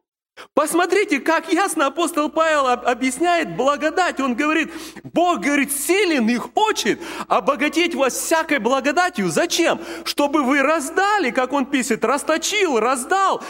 Посмотрите, 0.54 1.20
как 1.20 1.52
ясно 1.52 1.86
апостол 1.86 2.28
Павел 2.28 2.68
объясняет 2.68 3.56
благодать. 3.56 4.20
Он 4.20 4.34
говорит, 4.34 4.72
Бог, 5.02 5.40
говорит, 5.40 5.72
силен 5.72 6.28
и 6.28 6.36
хочет 6.36 7.00
обогатить 7.26 7.94
вас 7.94 8.14
всякой 8.14 8.58
благодатью. 8.58 9.28
Зачем? 9.28 9.80
Чтобы 10.04 10.42
вы 10.42 10.62
раздали, 10.62 11.30
как 11.30 11.52
он 11.52 11.66
пишет, 11.66 12.04
расточил, 12.04 12.78
раздал, 12.78 13.42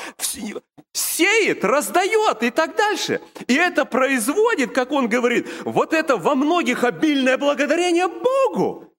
сеет, 0.93 1.65
раздает 1.65 2.43
и 2.43 2.51
так 2.51 2.77
дальше. 2.77 3.21
И 3.47 3.55
это 3.55 3.85
производит, 3.85 4.73
как 4.73 4.93
он 4.93 5.09
говорит, 5.09 5.49
вот 5.65 5.93
это 5.93 6.17
во 6.17 6.35
многих 6.35 6.85
обильное 6.85 7.39
благодарение 7.39 8.09
Богу. 8.09 8.95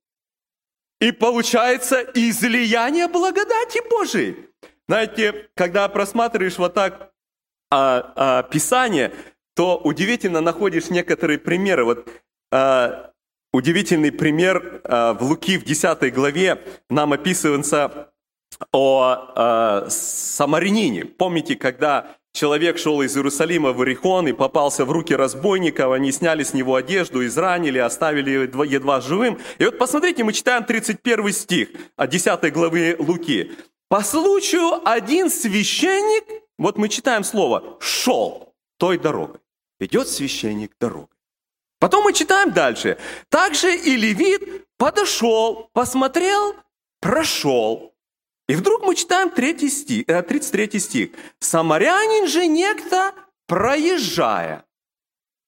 И 1.00 1.12
получается 1.12 2.02
излияние 2.14 3.08
благодати 3.08 3.82
Божией. 3.90 4.50
Знаете, 4.88 5.50
когда 5.56 5.88
просматриваешь 5.88 6.58
вот 6.58 6.74
так 6.74 7.09
а, 7.72 8.14
а, 8.16 8.44
Писание, 8.44 9.14
то 9.56 9.78
удивительно 9.78 10.42
находишь 10.42 10.90
некоторые 10.90 11.38
примеры. 11.38 11.84
Вот 11.84 12.08
а, 12.52 13.12
удивительный 13.52 14.12
пример 14.12 14.82
а, 14.84 15.14
в 15.14 15.24
Луки 15.24 15.58
в 15.58 15.64
10 15.66 16.14
главе 16.14 16.64
нам 16.90 17.14
описывается 17.14 18.12
о 18.72 19.34
а, 19.36 19.88
самарянине. 19.90 21.06
Помните, 21.06 21.56
когда 21.56 22.16
человек 22.34 22.78
шел 22.78 23.02
из 23.02 23.16
Иерусалима 23.16 23.74
в 23.74 23.82
Иерихон 23.82 24.28
и 24.28 24.34
попался 24.34 24.86
в 24.86 24.92
руки 24.92 25.16
разбойников, 25.16 25.92
они 25.92 26.12
сняли 26.12 26.44
с 26.44 26.54
него 26.54 26.76
одежду, 26.76 27.26
изранили, 27.26 27.78
оставили 27.80 28.32
едва, 28.32 28.66
едва 28.66 29.02
живым. 29.02 29.40
И 29.58 29.66
вот 29.66 29.78
посмотрите, 29.78 30.24
мы 30.24 30.34
читаем 30.34 30.64
31 30.64 31.32
стих 31.34 31.70
10 31.98 32.54
главы 32.54 32.96
Луки. 33.00 33.52
«По 33.90 34.02
случаю 34.02 34.88
один 34.88 35.30
священник 35.30 36.24
вот 36.60 36.78
мы 36.78 36.90
читаем 36.90 37.24
слово 37.24 37.78
«шел 37.80 38.54
той 38.78 39.00
дорогой». 39.00 39.40
Идет 39.80 40.10
священник 40.10 40.74
дорогой. 40.78 41.08
Потом 41.80 42.04
мы 42.04 42.12
читаем 42.14 42.52
дальше. 42.52 42.98
Также 43.30 43.76
и 43.76 43.96
левит 43.96 44.68
подошел, 44.78 45.70
посмотрел, 45.72 46.56
прошел. 47.00 47.96
И 48.50 48.56
вдруг 48.56 48.84
мы 48.84 48.96
читаем 48.96 49.30
3 49.30 49.70
стих, 49.70 50.06
33 50.06 50.70
э, 50.74 50.80
стих. 50.80 51.10
«Самарянин 51.40 52.28
же 52.28 52.46
некто, 52.46 53.14
проезжая». 53.48 54.66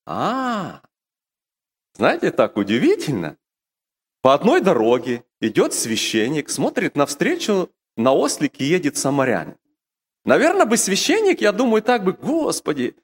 А, 0.05 0.81
знаете, 1.95 2.31
так 2.31 2.55
удивительно. 2.55 3.37
По 4.21 4.33
одной 4.33 4.61
дороге 4.61 5.25
идет 5.41 5.73
священник, 5.73 6.49
смотрит 6.49 6.95
навстречу, 6.95 7.69
на 7.97 8.13
ослике 8.13 8.65
едет 8.65 8.95
самарянин. 8.95 9.57
Наверное, 10.25 10.65
бы 10.65 10.77
священник, 10.77 11.41
я 11.41 11.51
думаю, 11.51 11.81
так 11.81 12.03
бы, 12.03 12.13
Господи, 12.13 12.95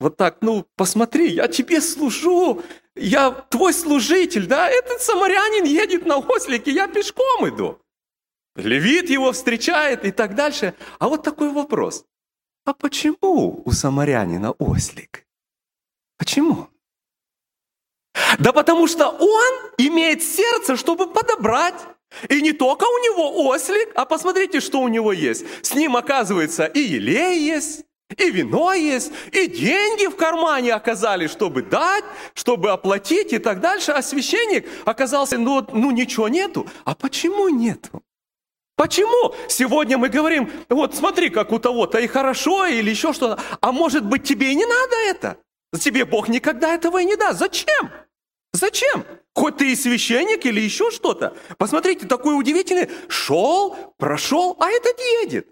вот 0.00 0.16
так, 0.16 0.38
ну, 0.40 0.66
посмотри, 0.76 1.30
я 1.30 1.46
тебе 1.46 1.80
служу, 1.80 2.62
я 2.96 3.30
твой 3.30 3.72
служитель, 3.72 4.46
да, 4.46 4.68
этот 4.68 5.00
самарянин 5.00 5.64
едет 5.64 6.04
на 6.04 6.18
ослике, 6.18 6.72
я 6.72 6.88
пешком 6.88 7.48
иду. 7.48 7.80
Левит 8.56 9.10
его 9.10 9.32
встречает 9.32 10.04
и 10.04 10.12
так 10.12 10.34
дальше. 10.34 10.74
А 10.98 11.08
вот 11.08 11.22
такой 11.22 11.50
вопрос. 11.50 12.04
А 12.64 12.72
почему 12.72 13.62
у 13.64 13.72
самарянина 13.72 14.52
ослик? 14.52 15.26
Почему? 16.18 16.68
Да 18.38 18.52
потому 18.52 18.86
что 18.86 19.08
он 19.08 19.70
имеет 19.78 20.22
сердце, 20.22 20.76
чтобы 20.76 21.12
подобрать 21.12 21.74
и 22.28 22.40
не 22.40 22.52
только 22.52 22.84
у 22.84 22.98
него 22.98 23.48
ослик, 23.48 23.90
а 23.94 24.04
посмотрите, 24.04 24.60
что 24.60 24.80
у 24.80 24.88
него 24.88 25.12
есть. 25.12 25.44
С 25.62 25.74
ним, 25.74 25.96
оказывается, 25.96 26.66
и 26.66 26.80
елей 26.80 27.40
есть, 27.40 27.84
и 28.16 28.30
вино 28.30 28.72
есть, 28.72 29.12
и 29.32 29.46
деньги 29.48 30.06
в 30.06 30.16
кармане 30.16 30.74
оказались, 30.74 31.30
чтобы 31.30 31.62
дать, 31.62 32.04
чтобы 32.34 32.70
оплатить 32.70 33.32
и 33.32 33.38
так 33.38 33.60
дальше. 33.60 33.92
А 33.92 34.02
священник 34.02 34.68
оказался, 34.84 35.38
ну, 35.38 35.66
ну 35.72 35.90
ничего 35.90 36.28
нету. 36.28 36.66
А 36.84 36.94
почему 36.94 37.48
нету? 37.48 38.02
Почему 38.76 39.34
сегодня 39.48 39.98
мы 39.98 40.08
говорим, 40.08 40.50
вот 40.68 40.96
смотри, 40.96 41.30
как 41.30 41.52
у 41.52 41.58
того-то 41.58 41.98
и 41.98 42.08
хорошо, 42.08 42.66
или 42.66 42.90
еще 42.90 43.12
что-то, 43.12 43.40
а 43.60 43.72
может 43.72 44.04
быть 44.04 44.24
тебе 44.24 44.50
и 44.50 44.54
не 44.54 44.66
надо 44.66 44.96
это? 45.06 45.36
Тебе 45.78 46.04
Бог 46.04 46.28
никогда 46.28 46.74
этого 46.74 47.00
и 47.00 47.04
не 47.04 47.16
даст. 47.16 47.38
Зачем? 47.38 47.90
Зачем? 48.54 49.04
Хоть 49.34 49.56
ты 49.56 49.72
и 49.72 49.76
священник 49.76 50.46
или 50.46 50.60
еще 50.60 50.92
что-то. 50.92 51.36
Посмотрите, 51.58 52.06
такой 52.06 52.38
удивительный. 52.38 52.88
Шел, 53.08 53.76
прошел, 53.98 54.56
а 54.60 54.70
этот 54.70 54.96
едет. 55.22 55.48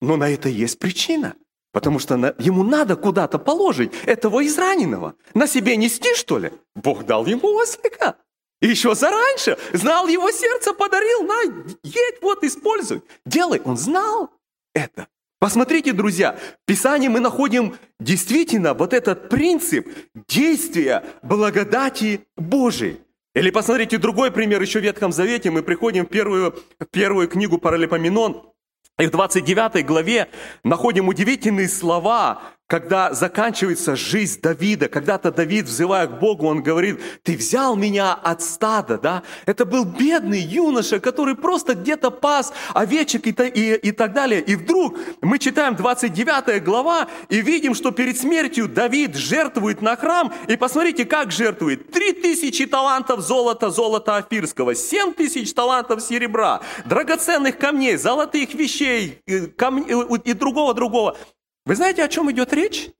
Но 0.00 0.16
на 0.16 0.30
это 0.30 0.48
есть 0.48 0.78
причина. 0.78 1.34
Потому 1.70 1.98
что 1.98 2.34
ему 2.38 2.62
надо 2.62 2.96
куда-то 2.96 3.38
положить 3.38 3.92
этого 4.06 4.44
израненного. 4.46 5.16
На 5.34 5.46
себе 5.46 5.76
нести, 5.76 6.14
что 6.14 6.38
ли? 6.38 6.50
Бог 6.74 7.04
дал 7.04 7.26
ему 7.26 7.52
ослика. 7.56 8.16
Еще 8.62 8.94
зараньше 8.94 9.58
знал 9.74 10.08
его 10.08 10.30
сердце, 10.30 10.72
подарил, 10.72 11.24
на, 11.24 11.42
едь, 11.82 12.22
вот, 12.22 12.42
используй. 12.42 13.02
Делай. 13.26 13.60
Он 13.66 13.76
знал 13.76 14.30
это. 14.72 15.08
Посмотрите, 15.44 15.92
друзья, 15.92 16.38
в 16.62 16.64
Писании 16.64 17.08
мы 17.08 17.20
находим 17.20 17.76
действительно 18.00 18.72
вот 18.72 18.94
этот 18.94 19.28
принцип 19.28 19.86
действия 20.26 21.04
благодати 21.22 22.22
Божией. 22.38 22.96
Или 23.34 23.50
посмотрите 23.50 23.98
другой 23.98 24.30
пример 24.30 24.62
еще 24.62 24.80
в 24.80 24.84
Ветхом 24.84 25.12
Завете. 25.12 25.50
Мы 25.50 25.62
приходим 25.62 26.06
в 26.06 26.08
первую, 26.08 26.54
в 26.80 26.86
первую 26.86 27.28
книгу 27.28 27.58
Паралипоменон, 27.58 28.54
и 28.98 29.04
в 29.04 29.10
29 29.10 29.84
главе 29.84 30.28
находим 30.64 31.08
удивительные 31.08 31.68
слова, 31.68 32.40
когда 32.66 33.12
заканчивается 33.12 33.94
жизнь 33.94 34.40
Давида, 34.40 34.88
когда-то 34.88 35.30
Давид, 35.30 35.66
взывая 35.66 36.06
к 36.06 36.18
Богу, 36.18 36.46
он 36.46 36.62
говорит, 36.62 36.98
ты 37.22 37.36
взял 37.36 37.76
меня 37.76 38.14
от 38.14 38.40
стада, 38.40 38.98
да? 38.98 39.22
Это 39.44 39.66
был 39.66 39.84
бедный 39.84 40.40
юноша, 40.40 40.98
который 40.98 41.34
просто 41.34 41.74
где-то 41.74 42.10
пас 42.10 42.54
овечек 42.72 43.26
и, 43.26 43.30
и, 43.30 43.74
и 43.74 43.92
так 43.92 44.14
далее. 44.14 44.40
И 44.40 44.56
вдруг 44.56 44.98
мы 45.20 45.38
читаем 45.38 45.76
29 45.76 46.64
глава 46.64 47.08
и 47.28 47.42
видим, 47.42 47.74
что 47.74 47.90
перед 47.90 48.18
смертью 48.18 48.66
Давид 48.66 49.14
жертвует 49.14 49.82
на 49.82 49.96
храм. 49.96 50.32
И 50.48 50.56
посмотрите, 50.56 51.04
как 51.04 51.32
жертвует. 51.32 51.90
Три 51.90 52.12
тысячи 52.12 52.64
талантов 52.64 53.20
золота, 53.20 53.68
золота 53.68 54.16
афирского, 54.16 54.74
семь 54.74 55.12
тысяч 55.12 55.52
талантов 55.52 56.02
серебра, 56.02 56.62
драгоценных 56.86 57.58
камней, 57.58 57.96
золотых 57.96 58.54
вещей 58.54 59.18
э, 59.26 59.48
кам... 59.48 59.82
и 59.82 60.32
другого-другого. 60.32 61.18
Вы 61.66 61.76
знаете, 61.76 62.04
о 62.04 62.08
чем 62.08 62.30
идет 62.30 62.52
речь? 62.52 62.90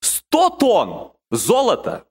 100 0.00 0.50
тонн 0.50 1.12
золота, 1.30 2.08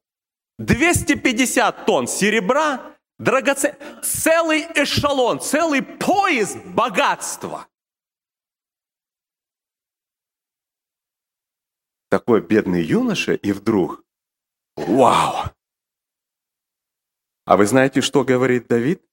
250 0.57 1.85
тонн 1.85 2.07
серебра, 2.07 2.97
драгоцен... 3.19 3.75
целый 4.01 4.61
эшелон, 4.75 5.39
целый 5.41 5.81
поезд 5.81 6.57
богатства. 6.65 7.67
Такой 12.09 12.41
бедный 12.41 12.83
юноша, 12.83 13.33
и 13.33 13.51
вдруг, 13.51 14.03
вау! 14.75 15.51
А 17.45 17.57
вы 17.57 17.65
знаете, 17.65 18.01
что 18.01 18.23
говорит 18.23 18.67
Давид? 18.67 19.03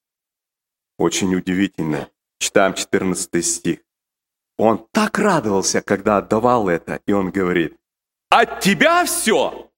Очень 0.98 1.34
удивительно. 1.34 2.08
Читаем 2.38 2.74
14 2.74 3.44
стих. 3.44 3.80
Он 4.62 4.86
так 4.92 5.18
радовался, 5.18 5.80
когда 5.80 6.18
отдавал 6.18 6.68
это, 6.68 7.00
и 7.06 7.12
он 7.12 7.30
говорит, 7.30 7.78
от 8.28 8.60
тебя 8.60 9.06
все, 9.06 9.72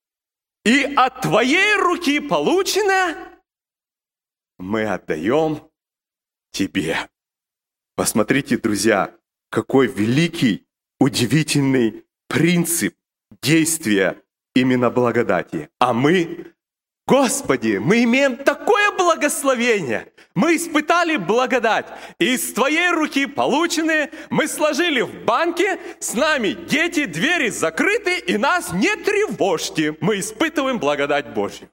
и 0.65 0.83
от 0.97 1.21
твоей 1.21 1.77
руки 1.77 2.19
полученное 2.19 3.17
мы 4.59 4.85
отдаем 4.87 5.71
тебе. 6.51 6.97
Посмотрите, 7.95 8.59
друзья, 8.59 9.15
какой 9.51 9.87
великий, 9.87 10.67
удивительный 10.99 12.05
принцип 12.27 12.97
действия 13.41 14.21
именно 14.53 14.91
благодати. 14.91 15.71
А 15.79 15.93
мы 15.93 16.52
Господи, 17.07 17.79
мы 17.79 18.05
имеем 18.05 18.37
такое 18.37 18.93
благословение. 18.93 20.13
Мы 20.35 20.57
испытали 20.57 21.17
благодать. 21.17 21.87
И 22.19 22.35
из 22.35 22.53
Твоей 22.53 22.91
руки 22.91 23.27
полученные 23.27 24.13
мы 24.31 24.47
сложили 24.47 25.01
в 25.01 25.25
банке. 25.25 25.81
С 26.01 26.15
нами 26.15 26.53
дети, 26.53 27.07
двери 27.07 27.51
закрыты, 27.51 28.19
и 28.21 28.37
нас 28.37 28.73
не 28.73 28.95
тревожьте. 28.97 29.97
Мы 30.01 30.21
испытываем 30.21 30.79
благодать 30.79 31.35
Божью. 31.35 31.69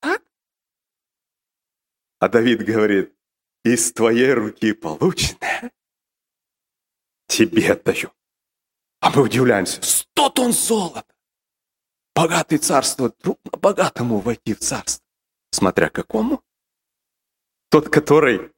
Так? 0.00 0.22
А 2.18 2.28
Давид 2.28 2.64
говорит, 2.64 3.14
из 3.64 3.92
Твоей 3.92 4.32
руки 4.32 4.72
полученное 4.72 5.72
тебе 7.28 7.72
отдаю. 7.72 8.12
А 9.00 9.10
мы 9.10 9.22
удивляемся, 9.22 9.80
сто 9.82 10.28
тонн 10.30 10.52
золота. 10.52 11.13
Богатый 12.14 12.58
царство, 12.58 13.10
трудно 13.10 13.50
богатому 13.60 14.18
войти 14.20 14.54
в 14.54 14.60
царство. 14.60 15.04
Смотря 15.50 15.88
какому. 15.88 16.42
Тот, 17.70 17.88
который 17.88 18.52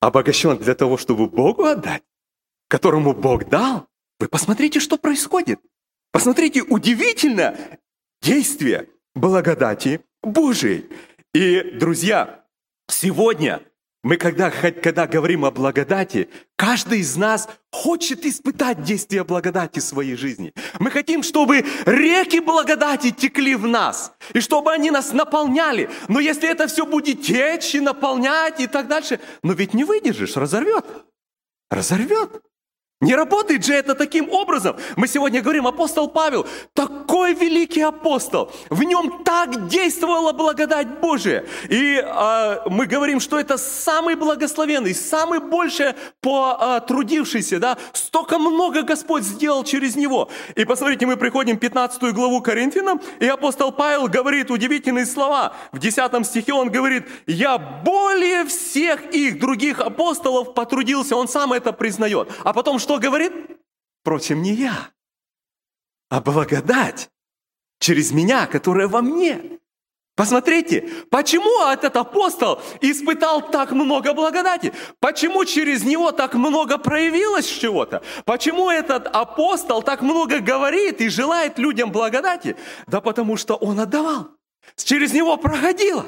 обогащен 0.00 0.58
для 0.58 0.74
того, 0.74 0.96
чтобы 0.96 1.28
Богу 1.28 1.64
отдать, 1.64 2.02
которому 2.68 3.14
Бог 3.14 3.48
дал. 3.48 3.88
Вы 4.18 4.28
посмотрите, 4.28 4.80
что 4.80 4.98
происходит. 4.98 5.60
Посмотрите, 6.10 6.62
удивительно 6.62 7.56
действие 8.22 8.88
благодати 9.14 10.04
Божией. 10.22 10.88
И, 11.34 11.60
друзья, 11.78 12.44
сегодня 12.88 13.62
мы, 14.06 14.18
когда, 14.18 14.52
когда 14.52 15.08
говорим 15.08 15.44
о 15.44 15.50
благодати, 15.50 16.28
каждый 16.54 17.00
из 17.00 17.16
нас 17.16 17.48
хочет 17.72 18.24
испытать 18.24 18.84
действие 18.84 19.24
благодати 19.24 19.80
в 19.80 19.82
своей 19.82 20.14
жизни. 20.14 20.52
Мы 20.78 20.92
хотим, 20.92 21.24
чтобы 21.24 21.64
реки 21.86 22.38
благодати 22.38 23.10
текли 23.10 23.56
в 23.56 23.66
нас, 23.66 24.12
и 24.32 24.38
чтобы 24.38 24.70
они 24.70 24.92
нас 24.92 25.12
наполняли. 25.12 25.90
Но 26.06 26.20
если 26.20 26.48
это 26.48 26.68
все 26.68 26.86
будет 26.86 27.22
течь 27.22 27.74
и 27.74 27.80
наполнять 27.80 28.60
и 28.60 28.68
так 28.68 28.86
дальше, 28.86 29.18
но 29.42 29.54
ведь 29.54 29.74
не 29.74 29.82
выдержишь, 29.82 30.36
разорвет. 30.36 30.86
Разорвет. 31.68 32.30
Не 33.02 33.14
работает 33.14 33.62
же 33.62 33.74
это 33.74 33.94
таким 33.94 34.30
образом. 34.30 34.76
Мы 34.96 35.06
сегодня 35.06 35.42
говорим, 35.42 35.66
апостол 35.66 36.08
Павел, 36.08 36.46
такой 36.72 37.34
великий 37.34 37.82
апостол, 37.82 38.50
в 38.70 38.82
нем 38.84 39.22
так 39.22 39.68
действовала 39.68 40.32
благодать 40.32 40.98
Божия. 40.98 41.44
И 41.68 42.02
э, 42.02 42.58
мы 42.70 42.86
говорим, 42.86 43.20
что 43.20 43.38
это 43.38 43.58
самый 43.58 44.14
благословенный, 44.14 44.94
самый 44.94 45.40
больше 45.40 45.94
потрудившийся, 46.22 47.58
да, 47.58 47.76
столько 47.92 48.38
много 48.38 48.80
Господь 48.80 49.24
сделал 49.24 49.62
через 49.62 49.94
него. 49.94 50.30
И 50.54 50.64
посмотрите, 50.64 51.04
мы 51.04 51.18
приходим 51.18 51.56
в 51.56 51.60
15 51.60 52.02
главу 52.14 52.40
Коринфянам, 52.40 53.02
и 53.20 53.26
апостол 53.26 53.72
Павел 53.72 54.08
говорит 54.08 54.50
удивительные 54.50 55.04
слова. 55.04 55.52
В 55.70 55.78
10 55.78 56.26
стихе 56.26 56.54
он 56.54 56.70
говорит, 56.70 57.06
я 57.26 57.58
более 57.58 58.46
всех 58.46 59.12
их 59.12 59.38
других 59.38 59.80
апостолов 59.80 60.54
потрудился, 60.54 61.14
он 61.14 61.28
сам 61.28 61.52
это 61.52 61.74
признает. 61.74 62.30
А 62.42 62.54
потом 62.54 62.78
что 62.86 63.00
говорит? 63.00 63.32
Впрочем, 64.02 64.42
не 64.42 64.52
я, 64.52 64.90
а 66.08 66.20
благодать 66.20 67.10
через 67.80 68.12
меня, 68.12 68.46
которая 68.46 68.86
во 68.86 69.02
мне. 69.02 69.58
Посмотрите, 70.14 70.88
почему 71.10 71.68
этот 71.68 71.96
апостол 71.96 72.62
испытал 72.80 73.50
так 73.50 73.72
много 73.72 74.14
благодати? 74.14 74.72
Почему 75.00 75.44
через 75.44 75.82
него 75.82 76.12
так 76.12 76.34
много 76.34 76.78
проявилось 76.78 77.46
чего-то? 77.46 78.02
Почему 78.24 78.70
этот 78.70 79.08
апостол 79.08 79.82
так 79.82 80.00
много 80.00 80.38
говорит 80.38 81.00
и 81.00 81.08
желает 81.08 81.58
людям 81.58 81.90
благодати? 81.90 82.56
Да 82.86 83.00
потому 83.00 83.36
что 83.36 83.56
он 83.56 83.80
отдавал. 83.80 84.28
Через 84.76 85.12
него 85.12 85.36
проходило. 85.36 86.06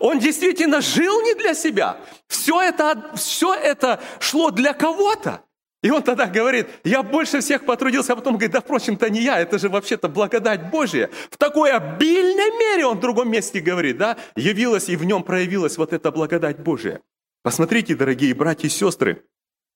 Он 0.00 0.18
действительно 0.18 0.80
жил 0.80 1.20
не 1.20 1.34
для 1.34 1.52
себя. 1.52 1.98
Все 2.28 2.62
это, 2.62 3.12
все 3.14 3.52
это 3.52 4.00
шло 4.20 4.50
для 4.50 4.72
кого-то. 4.72 5.43
И 5.84 5.90
он 5.90 6.02
тогда 6.02 6.26
говорит, 6.26 6.66
я 6.82 7.02
больше 7.02 7.40
всех 7.40 7.66
потрудился, 7.66 8.14
а 8.14 8.16
потом 8.16 8.36
говорит, 8.36 8.52
да, 8.52 8.62
впрочем-то 8.62 9.10
не 9.10 9.20
я, 9.20 9.38
это 9.38 9.58
же 9.58 9.68
вообще-то 9.68 10.08
благодать 10.08 10.70
Божия. 10.70 11.10
В 11.30 11.36
такой 11.36 11.72
обильной 11.72 12.58
мере, 12.58 12.86
он 12.86 12.96
в 12.96 13.00
другом 13.00 13.30
месте 13.30 13.60
говорит, 13.60 13.98
да, 13.98 14.16
явилась 14.34 14.88
и 14.88 14.96
в 14.96 15.04
нем 15.04 15.22
проявилась 15.22 15.76
вот 15.76 15.92
эта 15.92 16.10
благодать 16.10 16.58
Божия. 16.58 17.02
Посмотрите, 17.42 17.94
дорогие 17.94 18.34
братья 18.34 18.66
и 18.66 18.70
сестры, 18.70 19.26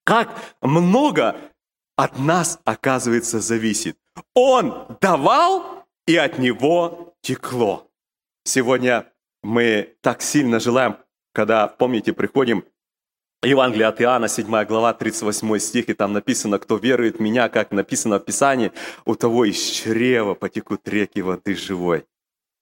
как 0.04 0.34
много 0.62 1.36
от 1.94 2.18
нас, 2.18 2.58
оказывается, 2.64 3.40
зависит. 3.40 3.98
Он 4.32 4.96
давал, 5.02 5.84
и 6.06 6.16
от 6.16 6.38
него 6.38 7.16
текло. 7.20 7.86
Сегодня 8.44 9.12
мы 9.42 9.94
так 10.00 10.22
сильно 10.22 10.58
желаем, 10.58 10.96
когда, 11.34 11.66
помните, 11.68 12.14
приходим 12.14 12.64
Евангелие 13.44 13.86
от 13.86 14.02
Иоанна, 14.02 14.26
7 14.26 14.64
глава, 14.64 14.92
38 14.92 15.58
стих, 15.60 15.88
и 15.88 15.94
там 15.94 16.12
написано, 16.12 16.58
кто 16.58 16.76
верует 16.76 17.18
в 17.18 17.20
меня, 17.20 17.48
как 17.48 17.70
написано 17.70 18.18
в 18.18 18.24
Писании, 18.24 18.72
у 19.04 19.14
того 19.14 19.44
из 19.44 19.60
чрева 19.62 20.34
потекут 20.34 20.88
реки 20.88 21.22
воды 21.22 21.54
живой. 21.54 22.04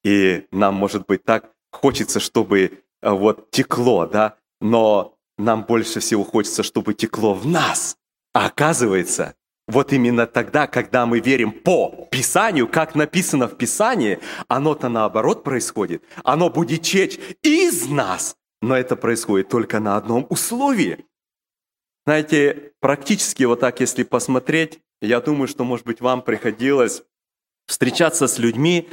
И 0.03 0.45
нам, 0.51 0.75
может 0.75 1.07
быть, 1.07 1.23
так 1.23 1.51
хочется, 1.71 2.19
чтобы 2.19 2.83
э, 3.01 3.09
вот 3.09 3.49
текло, 3.49 4.05
да, 4.05 4.35
но 4.61 5.15
нам 5.39 5.63
больше 5.63 5.99
всего 5.99 6.23
хочется, 6.23 6.61
чтобы 6.61 6.93
текло 6.93 7.33
в 7.33 7.47
нас. 7.47 7.97
А 8.33 8.45
оказывается, 8.45 9.33
вот 9.67 9.93
именно 9.93 10.27
тогда, 10.27 10.67
когда 10.67 11.07
мы 11.07 11.19
верим 11.19 11.53
по 11.53 12.07
Писанию, 12.11 12.67
как 12.67 12.93
написано 12.93 13.47
в 13.47 13.57
Писании, 13.57 14.19
оно-то 14.47 14.89
наоборот 14.89 15.43
происходит. 15.43 16.03
Оно 16.23 16.51
будет 16.51 16.83
течь 16.83 17.19
из 17.41 17.87
нас, 17.89 18.37
но 18.61 18.75
это 18.75 18.95
происходит 18.95 19.49
только 19.49 19.79
на 19.79 19.97
одном 19.97 20.25
условии. 20.29 21.05
Знаете, 22.05 22.73
практически 22.79 23.43
вот 23.43 23.59
так, 23.59 23.79
если 23.79 24.03
посмотреть, 24.03 24.79
я 25.01 25.21
думаю, 25.21 25.47
что, 25.47 25.63
может 25.63 25.85
быть, 25.85 26.01
вам 26.01 26.21
приходилось 26.21 27.03
встречаться 27.67 28.27
с 28.27 28.37
людьми, 28.37 28.89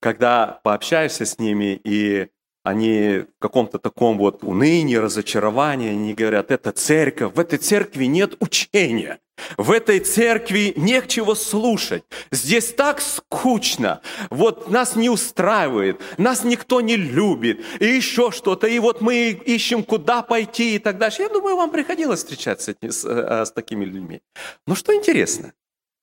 когда 0.00 0.60
пообщаешься 0.64 1.26
с 1.26 1.38
ними, 1.38 1.80
и 1.84 2.28
они 2.64 3.18
в 3.18 3.40
каком-то 3.40 3.78
таком 3.78 4.16
вот 4.18 4.42
унынии, 4.42 4.96
разочаровании, 4.96 5.90
они 5.90 6.14
говорят, 6.14 6.50
это 6.50 6.72
церковь, 6.72 7.34
в 7.34 7.38
этой 7.38 7.58
церкви 7.58 8.06
нет 8.06 8.36
учения, 8.40 9.20
в 9.58 9.70
этой 9.70 10.00
церкви 10.00 10.72
не 10.76 11.00
к 11.02 11.06
чего 11.06 11.34
слушать, 11.34 12.04
здесь 12.32 12.72
так 12.72 13.02
скучно, 13.02 14.00
вот 14.30 14.70
нас 14.70 14.96
не 14.96 15.10
устраивает, 15.10 16.00
нас 16.16 16.42
никто 16.42 16.80
не 16.80 16.96
любит, 16.96 17.62
и 17.80 17.86
еще 17.86 18.30
что-то, 18.30 18.66
и 18.66 18.78
вот 18.78 19.02
мы 19.02 19.30
ищем, 19.30 19.84
куда 19.84 20.22
пойти 20.22 20.76
и 20.76 20.78
так 20.78 20.96
дальше. 20.96 21.22
Я 21.22 21.28
думаю, 21.28 21.56
вам 21.56 21.70
приходилось 21.70 22.20
встречаться 22.20 22.74
с, 22.80 23.04
э, 23.04 23.44
с 23.44 23.52
такими 23.52 23.84
людьми. 23.84 24.22
Но 24.66 24.74
что 24.74 24.94
интересно, 24.94 25.52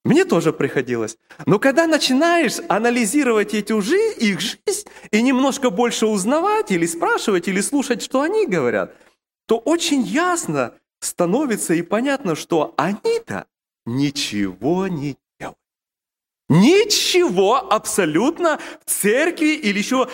мне 0.03 0.25
тоже 0.25 0.51
приходилось. 0.51 1.17
Но 1.45 1.59
когда 1.59 1.85
начинаешь 1.85 2.57
анализировать 2.69 3.53
эти 3.53 3.71
уже, 3.71 4.13
их 4.13 4.39
жизнь 4.39 4.87
и 5.11 5.21
немножко 5.21 5.69
больше 5.69 6.07
узнавать 6.07 6.71
или 6.71 6.85
спрашивать, 6.85 7.47
или 7.47 7.61
слушать, 7.61 8.01
что 8.01 8.21
они 8.21 8.47
говорят, 8.47 8.95
то 9.45 9.57
очень 9.57 10.01
ясно 10.01 10.73
становится 10.99 11.73
и 11.73 11.81
понятно, 11.81 12.35
что 12.35 12.73
они-то 12.77 13.45
ничего 13.85 14.87
не 14.87 15.17
делают. 15.39 15.57
Ничего 16.49 17.71
абсолютно 17.71 18.59
в 18.85 18.89
церкви 18.89 19.55
или 19.55 19.77
еще 19.77 20.09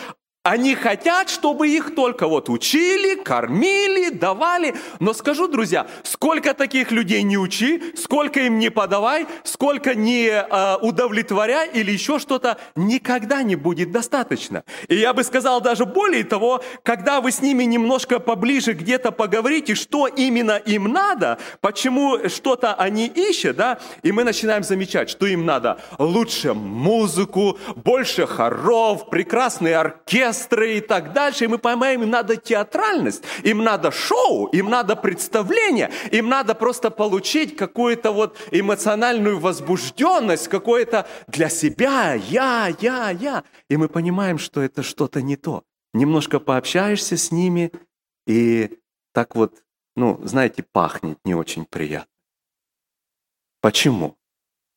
они 0.48 0.76
хотят, 0.76 1.30
чтобы 1.30 1.68
их 1.68 1.94
только 1.94 2.26
вот 2.26 2.48
учили, 2.48 3.16
кормили, 3.22 4.12
давали. 4.12 4.76
Но 5.02 5.12
скажу, 5.12 5.50
друзья, 5.50 5.88
сколько 6.04 6.54
таких 6.54 6.92
людей 6.92 7.22
не 7.24 7.38
учи, 7.38 7.94
сколько 7.98 8.40
им 8.40 8.58
не 8.58 8.70
подавай, 8.70 9.28
сколько 9.44 9.94
не 9.94 10.28
э, 10.30 10.78
удовлетворяй 10.82 11.70
или 11.74 11.92
еще 11.92 12.18
что-то, 12.18 12.58
никогда 12.78 13.44
не 13.44 13.58
будет 13.58 13.92
достаточно. 13.92 14.64
И 14.88 14.96
я 14.96 15.14
бы 15.14 15.26
сказал 15.26 15.60
даже 15.60 15.86
более 15.86 16.24
того, 16.24 16.64
когда 16.82 17.20
вы 17.20 17.34
с 17.34 17.42
ними 17.42 17.66
немножко 17.66 18.20
поближе 18.20 18.72
где-то 18.72 19.12
поговорите, 19.12 19.76
что 19.76 20.08
именно 20.08 20.56
им 20.56 20.86
надо, 20.86 21.40
почему 21.60 22.30
что-то 22.30 22.74
они 22.74 23.08
ищут, 23.08 23.58
да, 23.58 23.80
и 24.02 24.14
мы 24.14 24.24
начинаем 24.24 24.64
замечать, 24.64 25.10
что 25.10 25.26
им 25.26 25.46
надо 25.46 25.82
лучше 25.98 26.54
музыку, 26.54 27.60
больше 27.76 28.26
хоров, 28.26 29.10
прекрасный 29.10 29.76
оркестр, 29.76 30.37
оркестры 30.38 30.78
и 30.78 30.82
так 30.82 31.14
дальше. 31.14 31.46
И 31.46 31.48
мы 31.48 31.58
понимаем, 31.58 32.04
им 32.04 32.10
надо 32.10 32.36
театральность, 32.36 33.24
им 33.44 33.64
надо 33.64 33.92
шоу, 33.92 34.48
им 34.48 34.70
надо 34.70 34.96
представление, 34.96 35.92
им 36.12 36.30
надо 36.30 36.56
просто 36.56 36.92
получить 36.92 37.56
какую-то 37.56 38.12
вот 38.12 38.38
эмоциональную 38.52 39.40
возбужденность, 39.40 40.48
какое-то 40.48 41.08
для 41.28 41.50
себя, 41.50 42.14
я, 42.14 42.76
я, 42.80 43.10
я. 43.10 43.44
И 43.70 43.78
мы 43.78 43.88
понимаем, 43.88 44.38
что 44.38 44.62
это 44.62 44.84
что-то 44.84 45.22
не 45.22 45.36
то. 45.36 45.64
Немножко 45.94 46.40
пообщаешься 46.40 47.16
с 47.18 47.32
ними, 47.32 47.72
и 48.28 48.78
так 49.14 49.36
вот, 49.36 49.64
ну, 49.96 50.20
знаете, 50.24 50.64
пахнет 50.64 51.18
не 51.26 51.36
очень 51.36 51.66
приятно. 51.66 52.12
Почему? 53.62 54.16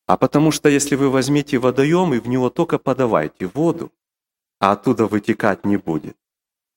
А 0.06 0.16
потому 0.16 0.50
что 0.52 0.68
если 0.68 0.96
вы 0.96 1.10
возьмете 1.10 1.58
водоем 1.58 2.14
и 2.14 2.20
в 2.20 2.28
него 2.28 2.50
только 2.50 2.78
подавайте 2.78 3.46
воду, 3.46 3.92
а 4.60 4.72
оттуда 4.72 5.06
вытекать 5.06 5.64
не 5.66 5.76
будет. 5.76 6.16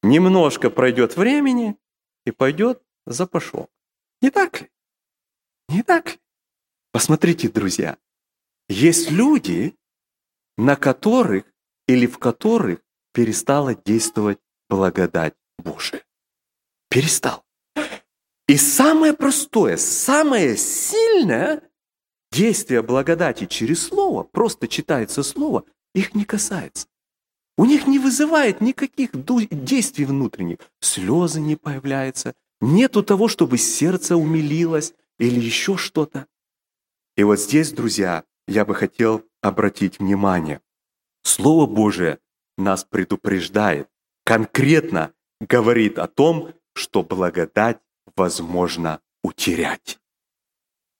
Немножко 0.01 0.69
пройдет 0.69 1.15
времени, 1.15 1.77
и 2.25 2.31
пойдет 2.31 2.81
запашок. 3.05 3.69
Не 4.21 4.29
так 4.29 4.61
ли? 4.61 4.71
Не 5.69 5.83
так 5.83 6.13
ли? 6.13 6.19
Посмотрите, 6.91 7.49
друзья, 7.49 7.97
есть 8.69 9.11
люди, 9.11 9.75
на 10.57 10.75
которых 10.75 11.45
или 11.87 12.05
в 12.05 12.17
которых 12.17 12.79
перестала 13.13 13.75
действовать 13.75 14.39
благодать 14.69 15.35
Божия. 15.57 16.03
Перестал. 16.89 17.43
И 18.47 18.57
самое 18.57 19.13
простое, 19.13 19.77
самое 19.77 20.57
сильное 20.57 21.69
действие 22.31 22.81
благодати 22.81 23.45
через 23.45 23.87
Слово, 23.87 24.23
просто 24.23 24.67
читается 24.67 25.23
Слово, 25.23 25.65
их 25.93 26.13
не 26.13 26.25
касается. 26.25 26.87
У 27.57 27.65
них 27.65 27.87
не 27.87 27.99
вызывает 27.99 28.61
никаких 28.61 29.11
действий 29.51 30.05
внутренних. 30.05 30.57
Слезы 30.79 31.39
не 31.39 31.55
появляются. 31.55 32.33
Нету 32.61 33.03
того, 33.03 33.27
чтобы 33.27 33.57
сердце 33.57 34.15
умилилось 34.17 34.93
или 35.19 35.39
еще 35.39 35.77
что-то. 35.77 36.25
И 37.15 37.23
вот 37.23 37.39
здесь, 37.39 37.71
друзья, 37.71 38.23
я 38.47 38.65
бы 38.65 38.73
хотел 38.73 39.23
обратить 39.41 39.99
внимание. 39.99 40.61
Слово 41.23 41.67
Божие 41.67 42.19
нас 42.57 42.83
предупреждает, 42.83 43.87
конкретно 44.25 45.13
говорит 45.39 45.99
о 45.99 46.07
том, 46.07 46.53
что 46.73 47.03
благодать 47.03 47.79
возможно 48.15 48.99
утерять. 49.23 49.99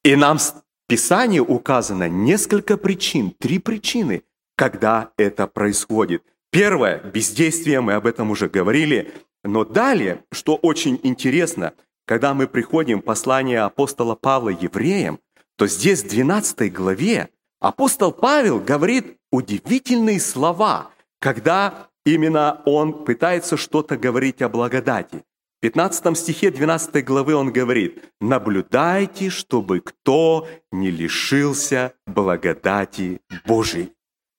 И 0.04 0.16
нам 0.16 0.38
в 0.38 0.64
Писании 0.88 1.40
указано 1.40 2.10
несколько 2.10 2.78
причин, 2.78 3.32
три 3.32 3.60
причины, 3.60 4.24
когда 4.56 5.12
это 5.18 5.48
происходит. 5.48 6.24
Первое– 6.54 7.00
бездействие, 7.14 7.82
мы 7.82 7.94
об 7.94 8.06
этом 8.06 8.30
уже 8.30 8.48
говорили. 8.48 9.12
Но 9.44 9.66
далее, 9.66 10.24
что 10.32 10.56
очень 10.56 11.00
интересно, 11.02 11.74
когда 12.06 12.36
мы 12.36 12.48
приходим 12.48 13.02
в 13.02 13.06
послание 13.06 13.62
апостола 13.62 14.14
Павла 14.14 14.50
евреям, 14.50 15.20
то 15.58 15.66
здесь 15.66 16.04
в 16.04 16.10
12 16.10 16.72
главе 16.72 17.30
апостол 17.60 18.12
Павел 18.12 18.60
говорит 18.60 19.18
удивительные 19.32 20.20
слова, 20.20 20.92
когда 21.20 21.88
именно 22.06 22.62
он 22.66 23.04
пытается 23.04 23.58
что-то 23.58 23.98
говорить 23.98 24.44
о 24.44 24.50
благодати. 24.50 25.24
В 25.58 25.62
15 25.62 26.16
стихе 26.16 26.52
12 26.52 27.04
главы 27.04 27.34
он 27.34 27.52
говорит, 27.52 28.04
«Наблюдайте, 28.22 29.32
чтобы 29.32 29.80
кто 29.80 30.48
не 30.72 30.92
лишился 30.92 31.94
благодати 32.06 33.22
Божией» 33.44 33.92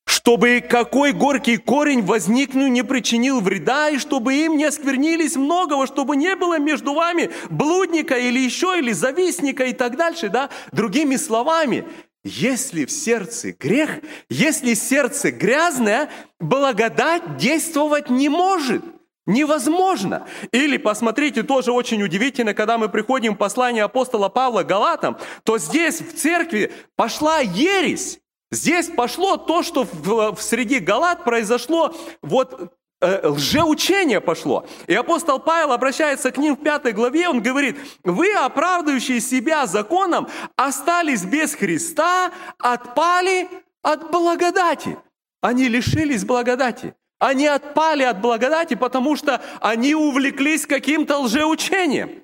чтобы 0.07 0.65
какой 0.69 1.13
горький 1.13 1.57
корень 1.57 2.03
возникнул, 2.03 2.69
не 2.69 2.83
причинил 2.83 3.41
вреда, 3.41 3.91
и 3.91 3.99
чтобы 3.99 4.35
им 4.35 4.57
не 4.57 4.65
осквернились 4.65 5.37
многого, 5.37 5.87
чтобы 5.87 6.17
не 6.17 6.35
было 6.37 6.59
между 6.59 6.95
вами 6.95 7.31
блудника 7.51 8.17
или 8.17 8.39
еще, 8.39 8.79
или 8.79 8.93
завистника 8.93 9.65
и 9.65 9.73
так 9.73 9.97
дальше, 9.97 10.29
да? 10.29 10.51
Другими 10.73 11.17
словами, 11.17 11.85
если 12.23 12.85
в 12.85 12.91
сердце 12.91 13.53
грех, 13.53 13.91
если 14.29 14.75
сердце 14.75 15.31
грязное, 15.31 16.11
благодать 16.41 17.37
действовать 17.37 18.11
не 18.11 18.29
может. 18.29 18.83
Невозможно. 19.27 20.27
Или 20.53 20.77
посмотрите, 20.77 21.43
тоже 21.43 21.73
очень 21.73 22.03
удивительно, 22.03 22.53
когда 22.53 22.77
мы 22.77 22.91
приходим 22.91 23.35
в 23.35 23.39
послание 23.39 23.85
апостола 23.85 24.29
Павла 24.29 24.65
Галатам, 24.65 25.17
то 25.45 25.57
здесь 25.57 26.01
в 26.03 26.15
церкви 26.15 26.73
пошла 26.95 27.41
ересь. 27.41 28.21
Здесь 28.55 28.89
пошло 28.89 29.37
то, 29.37 29.63
что 29.63 29.85
в, 29.85 30.37
в 30.37 30.41
среди 30.41 30.79
галат 30.79 31.25
произошло, 31.25 31.95
вот 32.23 32.73
э, 33.01 33.29
лжеучение 33.29 34.21
пошло. 34.21 34.65
И 34.87 34.95
апостол 34.95 35.41
Павел 35.41 35.73
обращается 35.73 36.31
к 36.31 36.39
ним 36.39 36.55
в 36.57 36.63
пятой 36.63 36.93
главе, 36.93 37.29
он 37.29 37.43
говорит, 37.43 37.77
вы, 38.05 38.33
оправдывающие 38.33 39.21
себя 39.21 39.67
законом, 39.67 40.29
остались 40.57 41.25
без 41.25 41.55
Христа, 41.55 42.31
отпали 42.59 43.49
от 43.83 44.11
благодати. 44.11 44.97
Они 45.41 45.69
лишились 45.69 46.25
благодати. 46.25 46.95
Они 47.19 47.47
отпали 47.47 48.03
от 48.05 48.21
благодати, 48.21 48.75
потому 48.75 49.17
что 49.17 49.41
они 49.61 49.95
увлеклись 49.95 50.67
каким-то 50.67 51.19
лжеучением. 51.19 52.23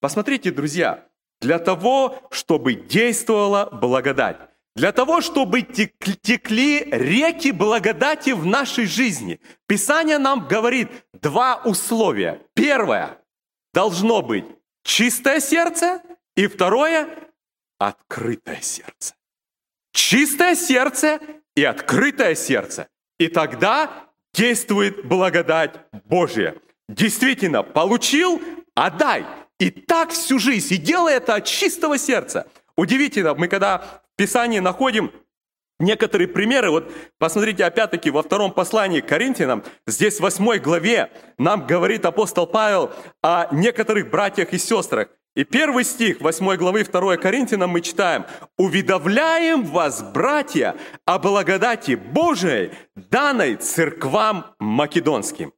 Посмотрите, 0.00 0.50
друзья, 0.50 1.06
для 1.40 1.58
того, 1.58 2.22
чтобы 2.30 2.74
действовала 2.74 3.68
благодать, 3.72 4.36
для 4.74 4.92
того, 4.92 5.20
чтобы 5.20 5.62
текли 5.62 6.84
реки 6.90 7.52
благодати 7.52 8.30
в 8.30 8.46
нашей 8.46 8.86
жизни, 8.86 9.40
Писание 9.66 10.18
нам 10.18 10.48
говорит 10.48 10.88
два 11.12 11.60
условия. 11.64 12.40
Первое– 12.54 13.18
должно 13.74 14.22
быть 14.22 14.44
чистое 14.82 15.40
сердце, 15.40 16.00
и 16.36 16.46
второе– 16.46 17.08
открытое 17.78 18.60
сердце. 18.60 19.14
Чистое 19.92 20.54
сердце 20.54 21.20
и 21.54 21.64
открытое 21.64 22.34
сердце. 22.34 22.88
И 23.18 23.28
тогда 23.28 24.08
действует 24.32 25.04
благодать 25.04 25.74
Божья. 26.04 26.56
Действительно, 26.88 27.62
получил– 27.62 28.40
отдай. 28.74 29.26
И 29.58 29.70
так 29.70 30.10
всю 30.10 30.38
жизнь. 30.38 30.74
И 30.74 30.76
делай 30.78 31.14
это 31.14 31.34
от 31.34 31.44
чистого 31.44 31.98
сердца. 31.98 32.46
Удивительно, 32.74 33.34
мы 33.34 33.48
когда 33.48 34.01
Писании 34.22 34.60
находим 34.60 35.10
некоторые 35.80 36.28
примеры. 36.28 36.70
Вот 36.70 36.92
посмотрите, 37.18 37.64
опять-таки, 37.64 38.08
во 38.08 38.22
втором 38.22 38.52
послании 38.52 39.00
к 39.00 39.08
Коринфянам, 39.08 39.64
здесь 39.84 40.18
в 40.18 40.20
восьмой 40.20 40.60
главе 40.60 41.10
нам 41.38 41.66
говорит 41.66 42.04
апостол 42.04 42.46
Павел 42.46 42.92
о 43.20 43.48
некоторых 43.52 44.10
братьях 44.10 44.52
и 44.52 44.58
сестрах. 44.58 45.08
И 45.34 45.42
первый 45.42 45.82
стих 45.82 46.20
8 46.20 46.54
главы 46.54 46.84
2 46.84 47.16
Коринфянам 47.16 47.70
мы 47.70 47.80
читаем 47.80 48.26
«Уведовляем 48.56 49.64
вас, 49.64 50.04
братья, 50.14 50.76
о 51.04 51.18
благодати 51.18 51.96
Божией, 51.96 52.70
данной 52.94 53.56
церквам 53.56 54.54
македонским». 54.60 55.52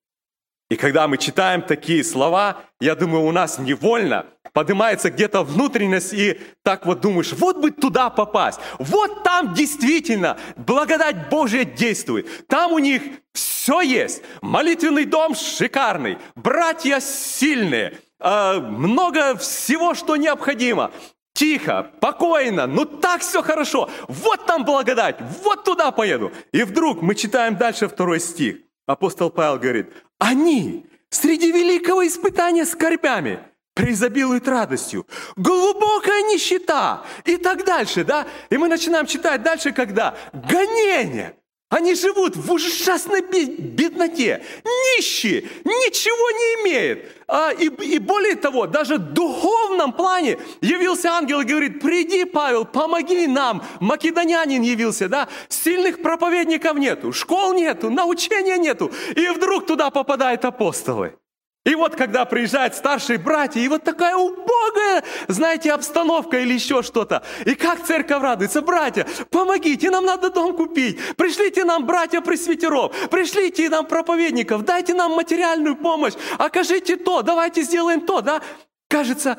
И 0.71 0.77
когда 0.77 1.07
мы 1.07 1.19
читаем 1.19 1.61
такие 1.61 2.03
слова, 2.03 2.63
я 2.81 2.95
думаю, 2.95 3.25
у 3.25 3.33
нас 3.33 3.59
невольно 3.59 4.25
поднимается 4.55 5.11
где-то 5.11 5.43
внутренность, 5.43 6.15
и 6.15 6.41
так 6.63 6.87
вот 6.87 7.01
думаешь, 7.01 7.33
вот 7.33 7.59
бы 7.59 7.73
туда 7.73 8.09
попасть. 8.09 8.61
Вот 8.79 9.23
там 9.25 9.53
действительно 9.53 10.39
благодать 10.57 11.29
Божья 11.29 11.65
действует. 11.65 12.47
Там 12.47 12.73
у 12.73 12.79
них 12.79 13.03
все 13.33 13.83
есть. 13.83 14.23
Молитвенный 14.41 15.05
дом 15.05 15.35
шикарный, 15.35 16.19
братья 16.37 17.01
сильные, 17.01 17.99
а, 18.21 18.61
много 18.61 19.37
всего, 19.37 19.93
что 19.95 20.17
необходимо. 20.17 20.93
Тихо, 21.35 21.91
покойно, 22.01 22.69
ну 22.69 22.85
так 22.85 23.23
все 23.23 23.43
хорошо. 23.43 23.91
Вот 24.07 24.47
там 24.47 24.65
благодать, 24.65 25.17
вот 25.43 25.65
туда 25.65 25.91
поеду. 25.91 26.31
И 26.53 26.63
вдруг 26.63 27.03
мы 27.03 27.17
читаем 27.17 27.57
дальше 27.57 27.89
второй 27.89 28.21
стих. 28.21 28.59
Апостол 28.87 29.31
Павел 29.31 29.59
говорит, 29.59 29.93
они 30.21 30.87
среди 31.11 31.51
великого 31.51 32.07
испытания 32.07 32.65
скорбями 32.65 33.41
преизобилуют 33.75 34.49
радостью, 34.49 35.07
глубокая 35.37 36.23
нищета 36.23 37.05
и 37.25 37.37
так 37.37 37.65
дальше, 37.65 38.05
да? 38.05 38.27
И 38.51 38.57
мы 38.57 38.69
начинаем 38.69 39.07
читать 39.07 39.43
дальше, 39.43 39.73
когда 39.73 40.17
гонение, 40.33 41.37
они 41.71 41.97
живут 41.97 42.37
в 42.37 42.53
ужасной 42.53 43.21
бедноте, 43.23 44.45
нищие, 44.65 45.49
ничего 45.65 46.31
не 46.31 46.63
имеют. 46.63 47.05
А, 47.27 47.51
и, 47.51 47.67
и 47.67 47.99
более 47.99 48.37
того, 48.37 48.69
даже 48.69 48.97
в 48.97 49.13
духовном 49.13 49.93
плане 49.93 50.39
явился 50.61 51.09
ангел 51.11 51.41
и 51.41 51.45
говорит, 51.45 51.81
приди, 51.81 52.27
Павел, 52.27 52.65
помоги 52.65 53.27
нам. 53.27 53.65
Македонянин 53.81 54.63
явился, 54.63 55.09
да? 55.09 55.29
Сильных 55.49 56.01
проповедников 56.01 56.77
нету, 56.77 57.13
школ 57.13 57.55
нету, 57.55 57.91
научения 57.91 58.57
нету. 58.57 58.93
И 59.17 59.27
вдруг 59.31 59.67
туда 59.67 59.91
попадают 59.91 60.45
апостолы. 60.45 61.19
И 61.65 61.75
вот 61.75 61.97
когда 61.97 62.27
приезжают 62.27 62.75
старшие 62.75 63.19
братья, 63.19 63.61
и 63.61 63.69
вот 63.69 63.85
такая 63.85 64.17
убогая, 64.17 65.03
знаете, 65.29 65.73
обстановка 65.73 66.39
или 66.39 66.53
еще 66.53 66.83
что-то. 66.83 67.23
И 67.47 67.55
как 67.55 67.85
церковь 67.87 68.23
радуется, 68.23 68.61
братья, 68.61 69.07
помогите, 69.31 69.91
нам 69.91 70.05
надо 70.05 70.31
дом 70.31 70.55
купить. 70.55 70.99
Пришлите 71.17 71.65
нам 71.65 71.87
братья 71.87 72.21
пресвитеров, 72.21 73.09
пришлите 73.09 73.71
нам 73.71 73.87
проповедников, 73.87 74.65
дайте 74.65 74.93
нам 74.93 75.13
материальную 75.13 75.77
помощь, 75.77 76.15
окажите 76.39 76.97
то, 76.97 77.23
давайте 77.23 77.63
сделаем 77.63 78.03
то, 78.03 78.21
да? 78.21 78.43
Кажется, 78.89 79.39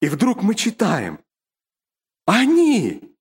и 0.00 0.08
вдруг 0.08 0.42
мы 0.42 0.54
читаем, 0.54 1.18
они 2.26 3.16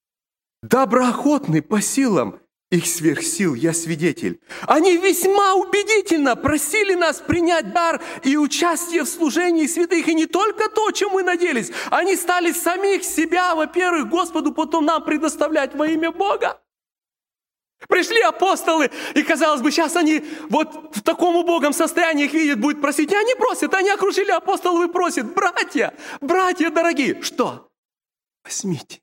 доброохотны 0.61 1.61
по 1.61 1.81
силам 1.81 2.40
их 2.71 2.87
сверхсил, 2.87 3.53
я 3.53 3.73
свидетель. 3.73 4.39
Они 4.65 4.95
весьма 4.95 5.55
убедительно 5.55 6.37
просили 6.37 6.93
нас 6.95 7.19
принять 7.19 7.73
дар 7.73 8.01
и 8.23 8.37
участие 8.37 9.03
в 9.03 9.09
служении 9.09 9.67
святых. 9.67 10.07
И 10.07 10.15
не 10.15 10.25
только 10.25 10.69
то, 10.69 10.89
чем 10.91 11.11
мы 11.11 11.21
надеялись. 11.21 11.69
Они 11.89 12.15
стали 12.15 12.53
самих 12.53 13.03
себя, 13.03 13.55
во-первых, 13.55 14.09
Господу, 14.09 14.53
потом 14.53 14.85
нам 14.85 15.03
предоставлять 15.03 15.75
во 15.75 15.85
имя 15.85 16.11
Бога. 16.11 16.61
Пришли 17.89 18.21
апостолы, 18.21 18.89
и 19.15 19.23
казалось 19.23 19.61
бы, 19.61 19.71
сейчас 19.71 19.97
они 19.97 20.23
вот 20.49 20.95
в 20.95 21.01
таком 21.01 21.35
убогом 21.35 21.73
состоянии 21.73 22.25
их 22.25 22.33
видят, 22.33 22.59
будут 22.59 22.79
просить. 22.79 23.11
И 23.11 23.15
они 23.15 23.35
просят, 23.35 23.73
они 23.73 23.89
окружили 23.89 24.31
апостолов 24.31 24.87
и 24.87 24.93
просят, 24.93 25.33
братья, 25.33 25.93
братья 26.21 26.69
дорогие, 26.69 27.21
что? 27.21 27.69
Возьмите, 28.45 29.01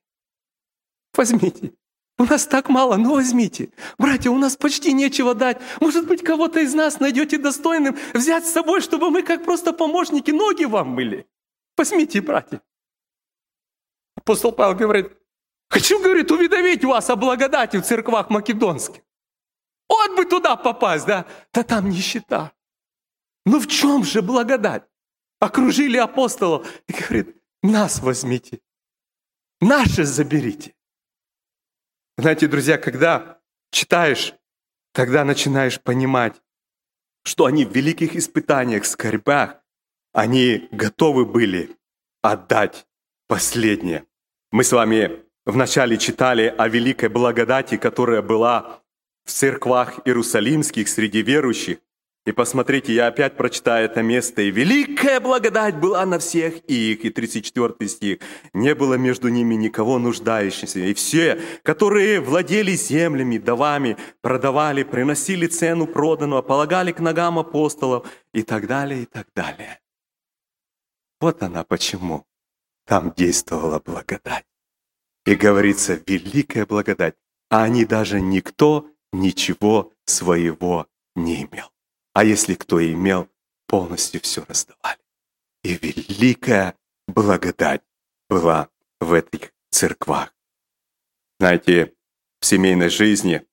возьмите. 1.12 1.72
У 2.18 2.24
нас 2.24 2.46
так 2.46 2.68
мало, 2.68 2.96
ну 2.96 3.14
возьмите. 3.14 3.70
Братья, 3.96 4.30
у 4.30 4.38
нас 4.38 4.56
почти 4.56 4.92
нечего 4.92 5.34
дать. 5.34 5.60
Может 5.80 6.08
быть, 6.08 6.24
кого-то 6.24 6.58
из 6.58 6.74
нас 6.74 6.98
найдете 6.98 7.38
достойным 7.38 7.96
взять 8.12 8.44
с 8.44 8.52
собой, 8.52 8.80
чтобы 8.80 9.10
мы 9.10 9.22
как 9.22 9.44
просто 9.44 9.72
помощники 9.72 10.32
ноги 10.32 10.64
вам 10.64 10.88
мыли. 10.88 11.28
Возьмите, 11.76 12.20
братья. 12.20 12.60
Апостол 14.16 14.50
Павел 14.50 14.76
говорит, 14.76 15.12
хочу, 15.70 16.02
говорит, 16.02 16.30
уведомить 16.32 16.84
вас 16.84 17.08
о 17.08 17.14
благодати 17.14 17.76
в 17.76 17.82
церквах 17.82 18.30
македонских. 18.30 19.02
Вот 19.88 20.16
бы 20.16 20.24
туда 20.24 20.56
попасть, 20.56 21.06
да? 21.06 21.24
Да 21.52 21.62
там 21.62 21.88
нищета. 21.88 22.52
Ну 23.46 23.60
в 23.60 23.68
чем 23.68 24.02
же 24.02 24.22
благодать? 24.22 24.82
Окружили 25.38 25.96
апостолов 25.96 26.68
и 26.88 26.92
говорит, 26.92 27.36
нас 27.62 28.00
возьмите, 28.00 28.60
наше 29.60 30.04
заберите. 30.04 30.74
Знаете, 32.18 32.48
друзья, 32.48 32.78
когда 32.78 33.38
читаешь, 33.70 34.34
тогда 34.92 35.24
начинаешь 35.24 35.80
понимать, 35.80 36.34
что 37.22 37.44
они 37.44 37.64
в 37.64 37.72
великих 37.72 38.16
испытаниях, 38.16 38.86
скорбях, 38.86 39.62
они 40.12 40.68
готовы 40.72 41.24
были 41.24 41.76
отдать 42.20 42.88
последнее. 43.28 44.04
Мы 44.50 44.64
с 44.64 44.72
вами 44.72 45.22
вначале 45.46 45.96
читали 45.96 46.52
о 46.58 46.66
великой 46.66 47.08
благодати, 47.08 47.76
которая 47.76 48.20
была 48.20 48.82
в 49.24 49.30
церквах 49.30 50.00
иерусалимских 50.04 50.88
среди 50.88 51.22
верующих. 51.22 51.78
И 52.28 52.32
посмотрите, 52.32 52.92
я 52.92 53.06
опять 53.06 53.38
прочитаю 53.38 53.86
это 53.86 54.02
место. 54.02 54.42
«И 54.42 54.50
великая 54.50 55.18
благодать 55.18 55.76
была 55.76 56.04
на 56.04 56.18
всех 56.18 56.58
их». 56.66 57.02
И 57.02 57.08
34 57.08 57.88
стих. 57.88 58.18
«Не 58.52 58.74
было 58.74 58.98
между 58.98 59.28
ними 59.28 59.54
никого 59.54 59.98
нуждающихся. 59.98 60.78
И 60.80 60.92
все, 60.92 61.40
которые 61.62 62.20
владели 62.20 62.72
землями, 62.72 63.38
домами, 63.38 63.96
продавали, 64.20 64.82
приносили 64.82 65.46
цену 65.46 65.86
проданного, 65.86 66.42
полагали 66.42 66.92
к 66.92 67.00
ногам 67.00 67.38
апостолов» 67.38 68.06
и 68.34 68.42
так 68.42 68.66
далее, 68.66 69.04
и 69.04 69.06
так 69.06 69.28
далее. 69.34 69.80
Вот 71.22 71.42
она 71.42 71.64
почему 71.64 72.26
там 72.84 73.10
действовала 73.16 73.80
благодать. 73.82 74.44
И 75.24 75.34
говорится, 75.34 75.98
великая 76.06 76.66
благодать. 76.66 77.14
А 77.48 77.62
они 77.62 77.86
даже 77.86 78.20
никто 78.20 78.86
ничего 79.14 79.94
своего 80.04 80.88
не 81.16 81.44
имел. 81.44 81.70
А 82.18 82.24
если 82.24 82.54
кто 82.54 82.80
и 82.80 82.94
имел, 82.94 83.28
полностью 83.68 84.20
все 84.20 84.44
раздавали. 84.44 84.98
И 85.62 85.74
великая 85.74 86.74
благодать 87.06 87.84
была 88.28 88.70
в 88.98 89.12
этих 89.12 89.52
церквах. 89.70 90.34
Знаете, 91.38 91.94
в 92.40 92.46
семейной 92.46 92.88
жизни 92.88 93.46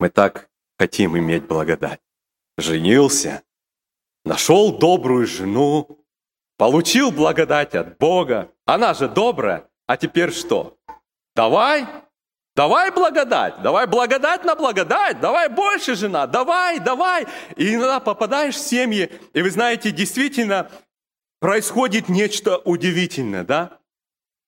мы 0.00 0.08
так 0.08 0.50
хотим 0.76 1.16
иметь 1.16 1.46
благодать. 1.46 2.00
Женился, 2.58 3.44
нашел 4.24 4.76
добрую 4.76 5.28
жену, 5.28 6.04
получил 6.56 7.12
благодать 7.12 7.76
от 7.76 7.96
Бога. 7.98 8.52
Она 8.64 8.92
же 8.92 9.08
добрая, 9.08 9.70
а 9.86 9.96
теперь 9.96 10.32
что? 10.32 10.80
Давай 11.36 11.86
Давай 12.60 12.90
благодать, 12.90 13.62
давай 13.62 13.86
благодать 13.86 14.44
на 14.44 14.54
благодать, 14.54 15.18
давай 15.18 15.48
больше 15.48 15.94
жена, 15.94 16.26
давай, 16.26 16.78
давай. 16.78 17.26
И 17.56 17.74
иногда 17.74 18.00
попадаешь 18.00 18.56
в 18.56 18.58
семьи, 18.58 19.10
и 19.32 19.40
вы 19.40 19.50
знаете, 19.50 19.90
действительно 19.90 20.70
происходит 21.38 22.10
нечто 22.10 22.58
удивительное, 22.58 23.44
да? 23.44 23.78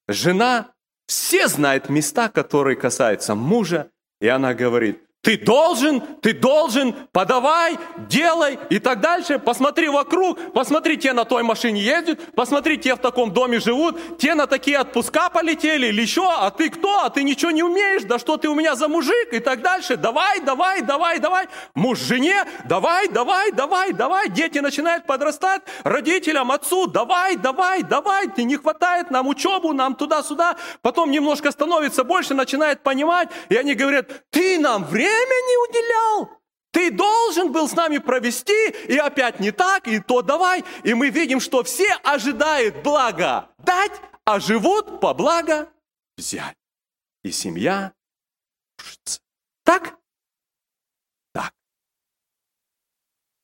Жена 0.09 0.73
все 1.07 1.49
знает 1.49 1.89
места, 1.89 2.29
которые 2.29 2.77
касаются 2.77 3.35
мужа, 3.35 3.91
и 4.21 4.29
она 4.29 4.53
говорит, 4.53 5.03
ты 5.23 5.39
должен, 5.39 6.01
ты 6.21 6.33
должен, 6.35 6.95
подавай, 7.13 7.79
делай 8.09 8.59
и 8.71 8.81
так 8.81 9.01
дальше. 9.01 9.39
Посмотри 9.39 9.89
вокруг, 9.89 10.53
посмотри, 10.53 10.99
те 10.99 11.13
на 11.13 11.25
той 11.25 11.45
машине 11.45 11.81
ездят, 11.81 12.19
посмотри, 12.35 12.77
те 12.77 12.97
в 12.97 12.99
таком 12.99 13.33
доме 13.33 13.61
живут, 13.61 14.19
те 14.19 14.35
на 14.35 14.49
такие 14.49 14.79
отпуска 14.81 15.31
полетели 15.31 15.87
или 15.87 16.03
еще, 16.03 16.29
а 16.29 16.51
ты 16.51 16.71
кто? 16.71 17.05
А 17.05 17.11
ты 17.11 17.23
ничего 17.23 17.53
не 17.53 17.63
умеешь, 17.63 18.03
да 18.03 18.19
что 18.19 18.37
ты 18.37 18.49
у 18.49 18.57
меня 18.57 18.75
за 18.75 18.89
мужик 18.89 19.33
и 19.33 19.39
так 19.39 19.63
дальше. 19.63 19.97
Давай, 19.97 20.41
давай, 20.41 20.83
давай, 20.83 21.21
давай. 21.21 21.47
Муж 21.77 22.01
жене, 22.01 22.45
давай, 22.65 23.07
давай, 23.07 23.53
давай, 23.53 23.93
давай. 23.93 24.29
Дети 24.29 24.59
начинают 24.59 25.07
подрастать, 25.07 25.63
родителям, 25.85 26.51
отцу, 26.51 26.89
давай, 26.89 27.37
давай, 27.37 27.85
давай. 27.85 28.27
Ты 28.27 28.43
не 28.43 28.57
хватает 28.57 29.13
нам 29.13 29.29
учебу, 29.29 29.73
нам 29.73 29.95
туда-сюда. 29.95 30.57
Потом 30.83 31.13
немножко 31.13 31.53
становится 31.53 32.03
больше, 32.03 32.35
начинает 32.35 32.83
понимать, 32.83 33.29
и 33.51 33.55
они 33.55 33.75
говорят, 33.75 34.07
ты 34.31 34.59
нам 34.59 34.85
время 34.85 35.12
время 35.13 35.49
не 35.49 35.57
уделял. 35.69 36.43
Ты 36.73 36.91
должен 36.91 37.53
был 37.53 37.69
с 37.69 37.73
нами 37.73 37.99
провести, 37.99 38.71
и 38.89 38.97
опять 38.97 39.41
не 39.41 39.53
так, 39.53 39.87
и 39.87 40.01
то 40.01 40.23
давай. 40.23 40.65
И 40.85 40.95
мы 40.95 41.11
видим, 41.11 41.39
что 41.39 41.63
все 41.63 41.93
ожидают 42.03 42.83
блага 42.83 43.51
дать, 43.59 43.93
а 44.25 44.41
живут 44.41 45.01
по 45.01 45.13
благо 45.13 45.71
взять. 46.17 46.57
И 47.23 47.31
семья 47.31 47.95
Так? 49.65 50.01
Так. 51.33 51.55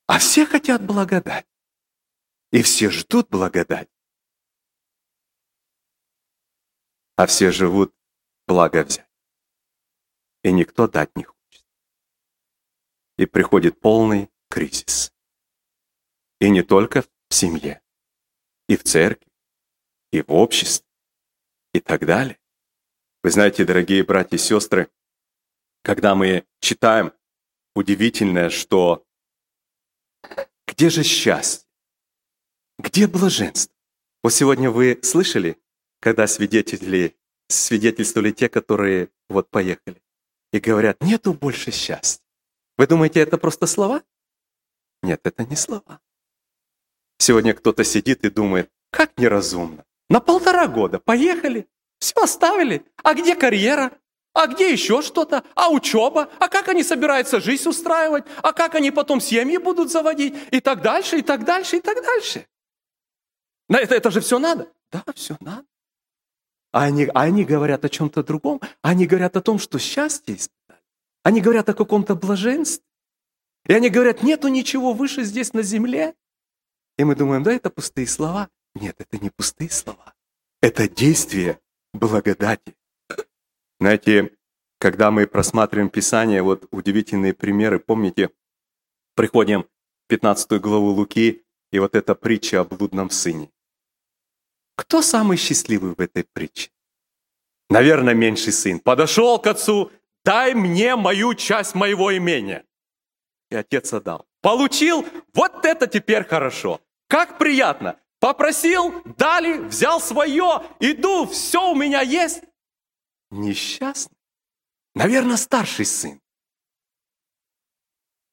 А 0.07 0.19
все 0.19 0.47
хотят 0.47 0.83
благодать. 0.83 1.47
И 2.51 2.63
все 2.63 2.91
ждут 2.91 3.29
благодать. 3.29 3.91
А 7.17 7.27
все 7.27 7.53
живут 7.53 7.95
благо 8.47 8.85
взять. 8.85 9.11
И 10.43 10.51
никто 10.51 10.89
дать 10.89 11.15
не 11.15 11.25
хочет 11.25 11.38
и 13.19 13.27
приходит 13.27 13.79
полный 13.81 14.31
кризис. 14.49 15.13
И 16.41 16.49
не 16.49 16.63
только 16.63 17.03
в 17.03 17.35
семье, 17.35 17.83
и 18.69 18.77
в 18.77 18.85
церкви, 18.85 19.31
и 20.13 20.23
в 20.23 20.33
обществе, 20.33 20.89
и 21.75 21.81
так 21.81 22.07
далее. 22.07 22.39
Вы 23.23 23.31
знаете, 23.31 23.65
дорогие 23.65 24.05
братья 24.05 24.37
и 24.37 24.39
сестры, 24.39 24.89
когда 25.83 26.15
мы 26.15 26.47
читаем, 26.61 27.13
удивительное, 27.75 28.51
что 28.51 29.05
где 30.67 30.91
же 30.91 31.03
счастье? 31.03 31.69
Где 32.79 33.09
блаженство? 33.09 33.75
Вот 34.23 34.33
сегодня 34.33 34.71
вы 34.71 35.01
слышали, 35.03 35.61
когда 36.01 36.27
свидетели, 36.27 37.17
свидетельствовали 37.49 38.31
те, 38.31 38.49
которые 38.49 39.11
вот 39.29 39.51
поехали, 39.51 40.01
и 40.53 40.61
говорят, 40.61 41.03
нету 41.03 41.35
больше 41.35 41.73
счастья. 41.73 42.28
Вы 42.79 42.87
думаете, 42.87 43.21
это 43.21 43.37
просто 43.39 43.67
слова? 43.67 44.03
Нет, 45.03 45.21
это 45.25 45.45
не 45.45 45.57
слова. 45.57 46.01
Сегодня 47.19 47.53
кто-то 47.53 47.83
сидит 47.83 48.25
и 48.25 48.31
думает, 48.31 48.71
как 48.91 49.19
неразумно. 49.19 49.85
На 50.09 50.21
полтора 50.21 50.69
года 50.69 51.01
поехали, 51.01 51.69
все 51.99 52.23
оставили. 52.23 52.85
А 53.03 53.15
где 53.15 53.35
карьера? 53.35 53.91
А 54.33 54.47
где 54.47 54.71
еще 54.73 55.03
что-то? 55.03 55.43
А 55.57 55.71
учеба? 55.71 56.31
А 56.39 56.49
как 56.49 56.69
они 56.69 56.85
собираются 56.85 57.41
жизнь 57.41 57.69
устраивать? 57.69 58.25
А 58.43 58.53
как 58.53 58.77
они 58.77 58.93
потом 58.93 59.21
семьи 59.21 59.57
будут 59.59 59.91
заводить? 59.91 60.35
И 60.53 60.61
так 60.61 60.81
дальше, 60.81 61.19
и 61.19 61.23
так 61.23 61.45
дальше, 61.45 61.79
и 61.79 61.81
так 61.81 62.01
дальше. 62.01 62.47
На 63.69 63.81
это, 63.81 63.97
это 63.97 64.13
же 64.13 64.21
все 64.21 64.39
надо? 64.39 64.69
Да, 64.93 65.03
все 65.17 65.37
надо. 65.41 65.67
А 66.71 66.85
они, 66.85 67.07
а 67.07 67.23
они 67.23 67.45
говорят 67.45 67.85
о 67.85 67.89
чем-то 67.89 68.23
другом. 68.23 68.61
Они 68.83 69.07
говорят 69.07 69.37
о 69.37 69.43
том, 69.43 69.59
что 69.59 69.81
счастье 69.81 70.39
они 71.23 71.41
говорят 71.41 71.69
о 71.69 71.75
каком-то 71.75 72.15
блаженстве. 72.15 72.85
И 73.67 73.73
они 73.73 73.91
говорят, 73.91 74.23
нету 74.23 74.49
ничего 74.49 74.93
выше 74.93 75.25
здесь 75.25 75.53
на 75.53 75.63
земле. 75.63 76.15
И 76.97 77.05
мы 77.05 77.15
думаем, 77.15 77.43
да, 77.43 77.53
это 77.53 77.71
пустые 77.71 78.07
слова. 78.07 78.49
Нет, 78.75 78.97
это 78.99 79.19
не 79.19 79.31
пустые 79.31 79.71
слова. 79.71 80.15
Это 80.61 80.89
действие 80.89 81.61
благодати. 81.93 82.77
Знаете, 83.81 84.37
когда 84.79 85.11
мы 85.11 85.27
просматриваем 85.27 85.91
Писание, 85.91 86.43
вот 86.43 86.67
удивительные 86.71 87.35
примеры, 87.35 87.79
помните, 87.79 88.31
приходим 89.15 89.63
в 89.63 90.09
15 90.09 90.61
главу 90.61 90.91
Луки, 90.91 91.45
и 91.71 91.79
вот 91.79 91.95
эта 91.95 92.15
притча 92.15 92.61
о 92.61 92.65
блудном 92.65 93.11
сыне. 93.11 93.51
Кто 94.75 95.03
самый 95.03 95.37
счастливый 95.37 95.95
в 95.95 96.01
этой 96.01 96.25
притче? 96.25 96.71
Наверное, 97.69 98.15
меньший 98.15 98.53
сын. 98.53 98.81
Подошел 98.81 99.39
к 99.39 99.47
отцу, 99.47 99.91
дай 100.29 100.53
мне 100.53 100.95
мою 100.95 101.33
часть 101.33 101.75
моего 101.75 102.15
имения. 102.15 102.67
И 103.51 103.57
отец 103.57 103.95
отдал. 103.95 104.27
Получил, 104.43 105.07
вот 105.33 105.65
это 105.65 105.87
теперь 105.87 106.25
хорошо. 106.25 106.83
Как 107.09 107.39
приятно. 107.39 107.99
Попросил, 108.21 109.03
дали, 109.17 109.57
взял 109.57 110.03
свое, 110.03 110.65
иду, 110.81 111.27
все 111.27 111.71
у 111.71 111.75
меня 111.75 112.03
есть. 112.03 112.43
Несчастный. 113.31 114.19
Наверное, 114.95 115.39
старший 115.39 115.87
сын. 115.87 116.21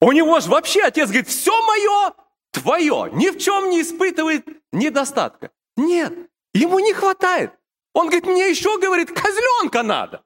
У 0.01 0.11
него 0.11 0.41
же 0.41 0.49
вообще 0.49 0.81
отец 0.81 1.07
говорит, 1.07 1.29
все 1.29 1.53
мое, 1.65 2.13
твое, 2.51 3.09
ни 3.13 3.29
в 3.29 3.37
чем 3.37 3.69
не 3.69 3.81
испытывает 3.81 4.45
недостатка. 4.73 5.49
Нет, 5.77 6.11
ему 6.53 6.79
не 6.79 6.93
хватает. 6.93 7.53
Он 7.93 8.07
говорит, 8.07 8.25
мне 8.25 8.49
еще, 8.49 8.77
говорит, 8.81 9.11
козленка 9.11 9.81
надо. 9.81 10.24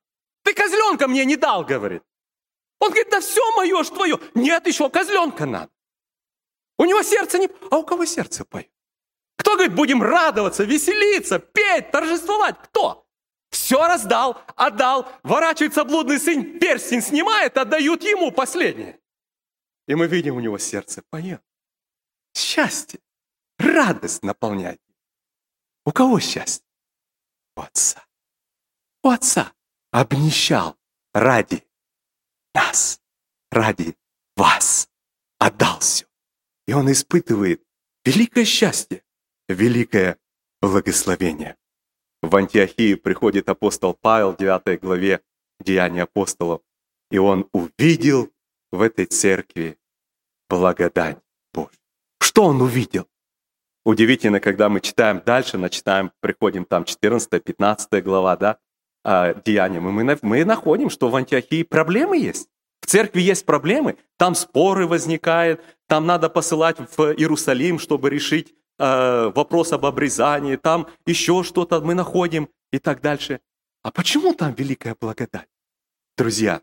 Ты 0.50 0.56
козленка 0.56 1.08
мне 1.08 1.26
не 1.26 1.36
дал, 1.36 1.64
говорит. 1.64 2.02
Он 2.80 2.90
говорит, 2.90 3.12
да 3.12 3.20
все 3.20 3.56
мое 3.56 3.84
ж 3.84 3.90
твое. 3.90 4.20
Нет, 4.34 4.66
еще 4.66 4.90
козленка 4.90 5.46
надо. 5.46 5.72
У 6.80 6.86
него 6.86 7.04
сердце 7.04 7.38
не... 7.38 7.48
А 7.70 7.78
у 7.78 7.84
кого 7.84 8.06
сердце 8.06 8.46
поет? 8.46 8.72
Кто 9.36 9.54
говорит, 9.54 9.76
будем 9.76 10.02
радоваться, 10.02 10.64
веселиться, 10.64 11.38
петь, 11.38 11.92
торжествовать? 11.92 12.56
Кто? 12.64 13.06
Все 13.52 13.86
раздал, 13.86 14.42
отдал. 14.56 15.08
Ворачивается 15.22 15.84
блудный 15.84 16.20
сын, 16.20 16.58
перстень 16.58 17.04
снимает, 17.04 17.56
отдают 17.56 18.02
ему 18.02 18.32
последнее. 18.32 19.00
И 19.88 19.94
мы 19.94 20.08
видим 20.08 20.36
у 20.36 20.40
него 20.40 20.58
сердце 20.58 21.04
поет. 21.12 21.44
Счастье, 22.36 23.00
радость 23.60 24.24
наполняет. 24.24 24.82
У 25.86 25.92
кого 25.92 26.20
счастье? 26.20 26.66
У 27.56 27.62
отца. 27.62 28.04
У 29.04 29.10
отца 29.10 29.54
обнищал 29.92 30.78
ради 31.14 31.64
нас, 32.54 33.02
ради 33.52 33.96
вас. 34.36 34.90
Отдал 35.40 35.80
все. 35.80 36.06
И 36.68 36.74
он 36.74 36.92
испытывает 36.92 37.64
великое 38.04 38.46
счастье, 38.46 39.04
великое 39.48 40.18
благословение. 40.62 41.56
В 42.22 42.36
Антиохии 42.36 42.96
приходит 42.96 43.48
апостол 43.48 43.94
Павел 43.94 44.34
в 44.34 44.38
9 44.38 44.82
главе 44.82 45.22
Деяния 45.60 46.04
апостолов, 46.04 46.62
и 47.10 47.18
он 47.18 47.50
увидел 47.54 48.30
в 48.72 48.82
этой 48.82 49.06
церкви 49.06 49.80
благодать 50.50 51.18
Божью. 51.54 51.80
Что 52.22 52.44
он 52.44 52.62
увидел? 52.62 53.08
Удивительно, 53.86 54.42
когда 54.42 54.68
мы 54.68 54.82
читаем 54.82 55.22
дальше, 55.26 55.58
начинаем, 55.58 56.12
приходим 56.20 56.66
там 56.66 56.84
14-15 56.84 58.02
глава, 58.02 58.36
да, 58.36 58.60
а, 59.04 59.34
Деяния, 59.46 59.80
мы, 59.80 60.18
мы 60.22 60.46
находим, 60.46 60.90
что 60.90 61.10
в 61.10 61.16
Антиохии 61.16 61.64
проблемы 61.64 62.18
есть. 62.18 62.50
В 62.82 62.86
церкви 62.86 63.22
есть 63.22 63.46
проблемы, 63.46 63.98
там 64.18 64.36
споры 64.36 64.88
возникают, 64.88 65.62
там 65.88 66.06
надо 66.06 66.30
посылать 66.30 66.78
в 66.80 67.14
Иерусалим, 67.14 67.78
чтобы 67.78 68.10
решить 68.10 68.54
э, 68.78 69.32
вопрос 69.36 69.74
об 69.74 69.86
обрезании, 69.86 70.56
там 70.56 70.88
еще 71.06 71.44
что-то 71.44 71.82
мы 71.82 71.94
находим 71.94 72.50
и 72.72 72.80
так 72.80 73.02
дальше. 73.02 73.42
А 73.84 73.92
почему 73.92 74.34
там 74.34 74.54
великая 74.54 74.96
благодать? 75.00 75.48
Друзья, 76.18 76.62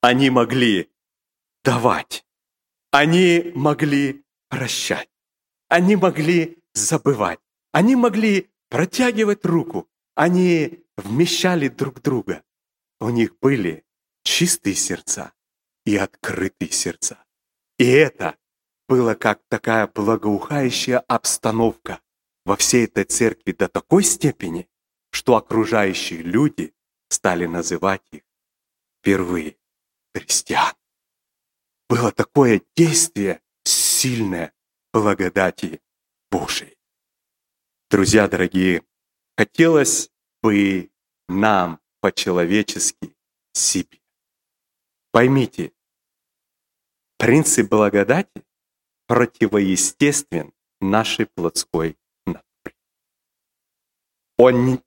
они 0.00 0.30
могли 0.30 0.90
давать, 1.64 2.24
они 2.90 3.52
могли 3.54 4.24
прощать, 4.48 5.10
они 5.68 5.96
могли 5.96 6.58
забывать, 6.72 7.40
они 7.72 7.96
могли 7.96 8.48
протягивать 8.68 9.44
руку, 9.44 9.88
они 10.16 10.82
вмещали 10.96 11.68
друг 11.68 12.02
друга. 12.02 12.42
У 13.00 13.10
них 13.10 13.38
были 13.38 13.84
чистые 14.24 14.74
сердца 14.74 15.32
и 15.84 15.96
открытые 15.96 16.72
сердца. 16.72 17.24
И 17.78 17.84
это 17.84 18.36
было 18.88 19.14
как 19.14 19.42
такая 19.48 19.86
благоухающая 19.86 20.98
обстановка 21.00 22.00
во 22.44 22.56
всей 22.56 22.86
этой 22.86 23.04
церкви 23.04 23.52
до 23.52 23.68
такой 23.68 24.02
степени, 24.02 24.68
что 25.10 25.36
окружающие 25.36 26.22
люди 26.22 26.74
стали 27.08 27.44
называть 27.44 28.02
их 28.10 28.22
впервые 28.98 29.58
христиан. 30.14 30.74
Было 31.88 32.10
такое 32.10 32.62
действие 32.74 33.42
сильное 33.64 34.54
благодати 34.92 35.82
Божией. 36.30 36.78
Друзья 37.90 38.26
дорогие, 38.28 38.82
хотелось 39.36 40.10
бы 40.42 40.90
нам 41.28 41.80
по-человечески 42.00 43.14
себе. 43.52 44.00
Поймите, 45.12 45.72
принцип 47.18 47.70
благодати 47.70 48.44
противоестествен 49.06 50.52
нашей 50.80 51.26
плотской 51.26 51.96
натуре. 52.26 52.76
Он, 54.36 54.82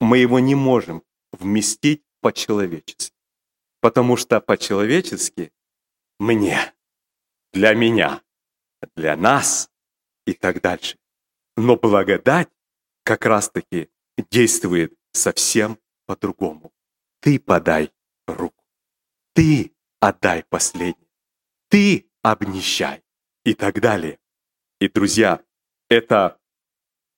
мы 0.00 0.18
его 0.18 0.38
не 0.40 0.54
можем 0.54 1.02
вместить 1.32 2.02
по-человечески, 2.20 3.14
потому 3.80 4.16
что 4.16 4.40
по-человечески 4.40 5.52
мне, 6.18 6.74
для 7.52 7.74
меня, 7.74 8.22
для 8.96 9.16
нас 9.16 9.70
и 10.26 10.32
так 10.32 10.60
дальше. 10.60 10.98
Но 11.56 11.76
благодать 11.76 12.50
как 13.04 13.26
раз-таки 13.26 13.90
действует 14.30 14.94
совсем 15.12 15.78
по-другому. 16.06 16.72
Ты 17.20 17.38
подай 17.38 17.92
руку. 18.26 18.64
Ты 19.34 19.72
отдай 20.00 20.42
последний. 20.44 21.08
Ты 21.68 22.10
обнищай 22.22 23.02
и 23.44 23.54
так 23.54 23.80
далее. 23.80 24.18
И, 24.80 24.88
друзья, 24.88 25.40
это 25.88 26.38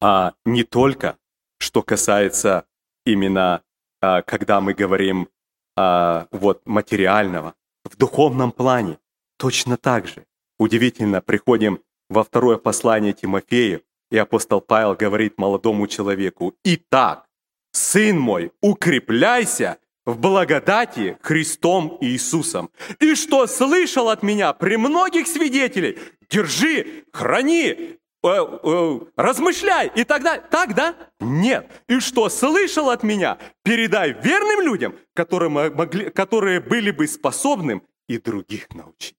а, 0.00 0.34
не 0.44 0.64
только, 0.64 1.18
что 1.58 1.82
касается 1.82 2.66
именно, 3.04 3.62
а, 4.00 4.22
когда 4.22 4.60
мы 4.60 4.74
говорим 4.74 5.28
а, 5.76 6.26
вот 6.30 6.66
материального, 6.66 7.54
в 7.84 7.96
духовном 7.96 8.52
плане 8.52 8.98
точно 9.38 9.76
так 9.76 10.06
же. 10.06 10.26
Удивительно, 10.58 11.20
приходим 11.20 11.82
во 12.08 12.24
второе 12.24 12.56
послание 12.56 13.12
Тимофею, 13.12 13.82
и 14.10 14.18
апостол 14.18 14.60
Павел 14.60 14.94
говорит 14.94 15.38
молодому 15.38 15.86
человеку, 15.86 16.54
«Итак, 16.64 17.26
сын 17.72 18.18
мой, 18.18 18.52
укрепляйся 18.60 19.78
в 20.06 20.18
благодати 20.18 21.18
Христом 21.20 21.98
Иисусом. 22.00 22.70
И 23.00 23.14
что 23.14 23.46
слышал 23.46 24.08
от 24.08 24.22
меня 24.22 24.52
при 24.52 24.76
многих 24.76 25.26
свидетелей, 25.26 25.98
держи, 26.30 27.04
храни, 27.12 27.98
э, 28.22 28.28
э, 28.28 29.00
размышляй 29.16 29.90
и 29.94 30.04
тогда, 30.04 30.38
так, 30.38 30.74
да? 30.74 30.94
Нет. 31.20 31.68
И 31.88 31.98
что 31.98 32.28
слышал 32.28 32.88
от 32.90 33.02
меня, 33.02 33.38
передай 33.64 34.12
верным 34.12 34.60
людям, 34.60 34.94
которые, 35.12 35.50
могли, 35.50 36.10
которые 36.10 36.60
были 36.60 36.92
бы 36.92 37.08
способным 37.08 37.82
и 38.08 38.18
других 38.18 38.72
научить. 38.74 39.16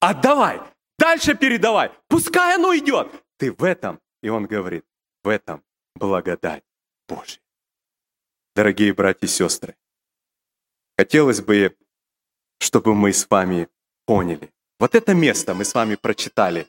Отдавай, 0.00 0.60
дальше 0.98 1.34
передавай, 1.34 1.92
пускай 2.08 2.56
оно 2.56 2.76
идет. 2.76 3.08
Ты 3.38 3.52
в 3.52 3.62
этом, 3.62 4.00
и 4.24 4.30
он 4.30 4.46
говорит, 4.46 4.86
в 5.22 5.28
этом 5.28 5.62
благодать 5.94 6.64
Божья. 7.06 7.42
Дорогие 8.56 8.94
братья 8.94 9.26
и 9.26 9.28
сестры, 9.28 9.76
Хотелось 10.96 11.42
бы, 11.42 11.76
чтобы 12.58 12.94
мы 12.94 13.12
с 13.12 13.28
вами 13.28 13.68
поняли. 14.06 14.50
Вот 14.78 14.94
это 14.94 15.12
место 15.12 15.52
мы 15.52 15.64
с 15.64 15.74
вами 15.74 15.96
прочитали, 15.96 16.68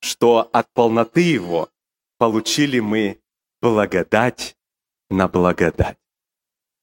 что 0.00 0.48
от 0.52 0.72
полноты 0.72 1.22
его 1.22 1.70
получили 2.18 2.78
мы 2.78 3.20
благодать 3.60 4.56
на 5.10 5.26
благодать. 5.26 5.98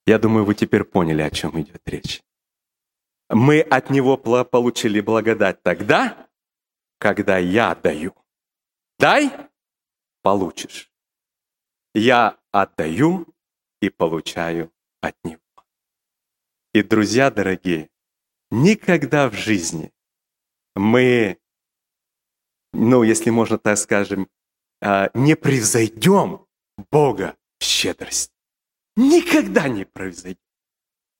Я 0.06 0.18
думаю, 0.18 0.44
вы 0.44 0.54
теперь 0.54 0.84
поняли, 0.84 1.22
о 1.22 1.30
чем 1.30 1.58
идет 1.60 1.80
речь. 1.86 2.22
Мы 3.30 3.60
от 3.60 3.88
него 3.88 4.16
получили 4.18 5.00
благодать 5.00 5.62
тогда, 5.62 6.28
когда 6.98 7.38
я 7.38 7.74
даю. 7.74 8.14
Дай– 8.98 9.30
получишь. 10.22 10.90
Я 11.94 12.38
отдаю 12.52 13.26
и 13.80 13.90
получаю 13.90 14.72
от 15.00 15.16
него. 15.24 15.40
И, 16.72 16.82
друзья 16.82 17.30
дорогие, 17.30 17.90
никогда 18.50 19.28
в 19.28 19.34
жизни 19.34 19.92
мы, 20.76 21.38
ну, 22.72 23.02
если 23.02 23.30
можно 23.30 23.58
так 23.58 23.78
скажем, 23.78 24.28
а, 24.80 25.10
не 25.14 25.34
превзойдем 25.34 26.46
Бога 26.90 27.36
в 27.58 27.64
щедрость. 27.64 28.32
Никогда 28.96 29.68
не 29.68 29.84
превзойдем. 29.84 30.40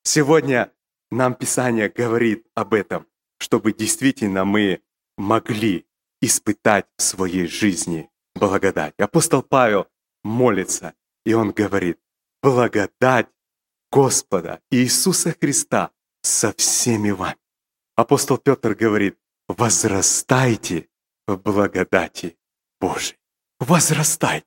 Сегодня 0.03 0.73
нам 1.11 1.35
Писание 1.35 1.89
говорит 1.89 2.47
об 2.55 2.75
этом, 2.75 3.07
чтобы 3.39 3.73
действительно 3.73 4.45
мы 4.45 4.83
могли 5.17 5.87
испытать 6.21 6.87
в 6.97 7.03
своей 7.03 7.47
жизни 7.47 8.10
благодать. 8.41 8.95
Апостол 8.99 9.43
Павел 9.43 9.87
молится, 10.25 10.95
и 11.25 11.35
он 11.35 11.53
говорит, 11.53 11.99
благодать 12.43 13.29
Господа 13.93 14.61
Иисуса 14.71 15.35
Христа 15.41 15.91
со 16.23 16.53
всеми 16.53 17.11
вами. 17.11 17.37
Апостол 17.97 18.39
Петр 18.39 18.75
говорит, 18.75 19.17
возрастайте 19.49 20.89
в 21.27 21.37
благодати 21.37 22.37
Божией. 22.81 23.19
Возрастайте. 23.61 24.47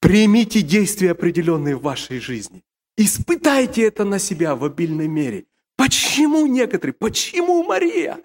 Примите 0.00 0.62
действия 0.62 1.12
определенные 1.12 1.76
в 1.76 1.82
вашей 1.82 2.18
жизни. 2.18 2.64
Испытайте 2.96 3.82
это 3.82 4.04
на 4.04 4.18
себя 4.18 4.54
в 4.54 4.64
обильной 4.64 5.08
мере. 5.08 5.46
Почему 5.76 6.46
некоторые? 6.46 6.94
Почему 6.94 7.62
Мария? 7.62 8.20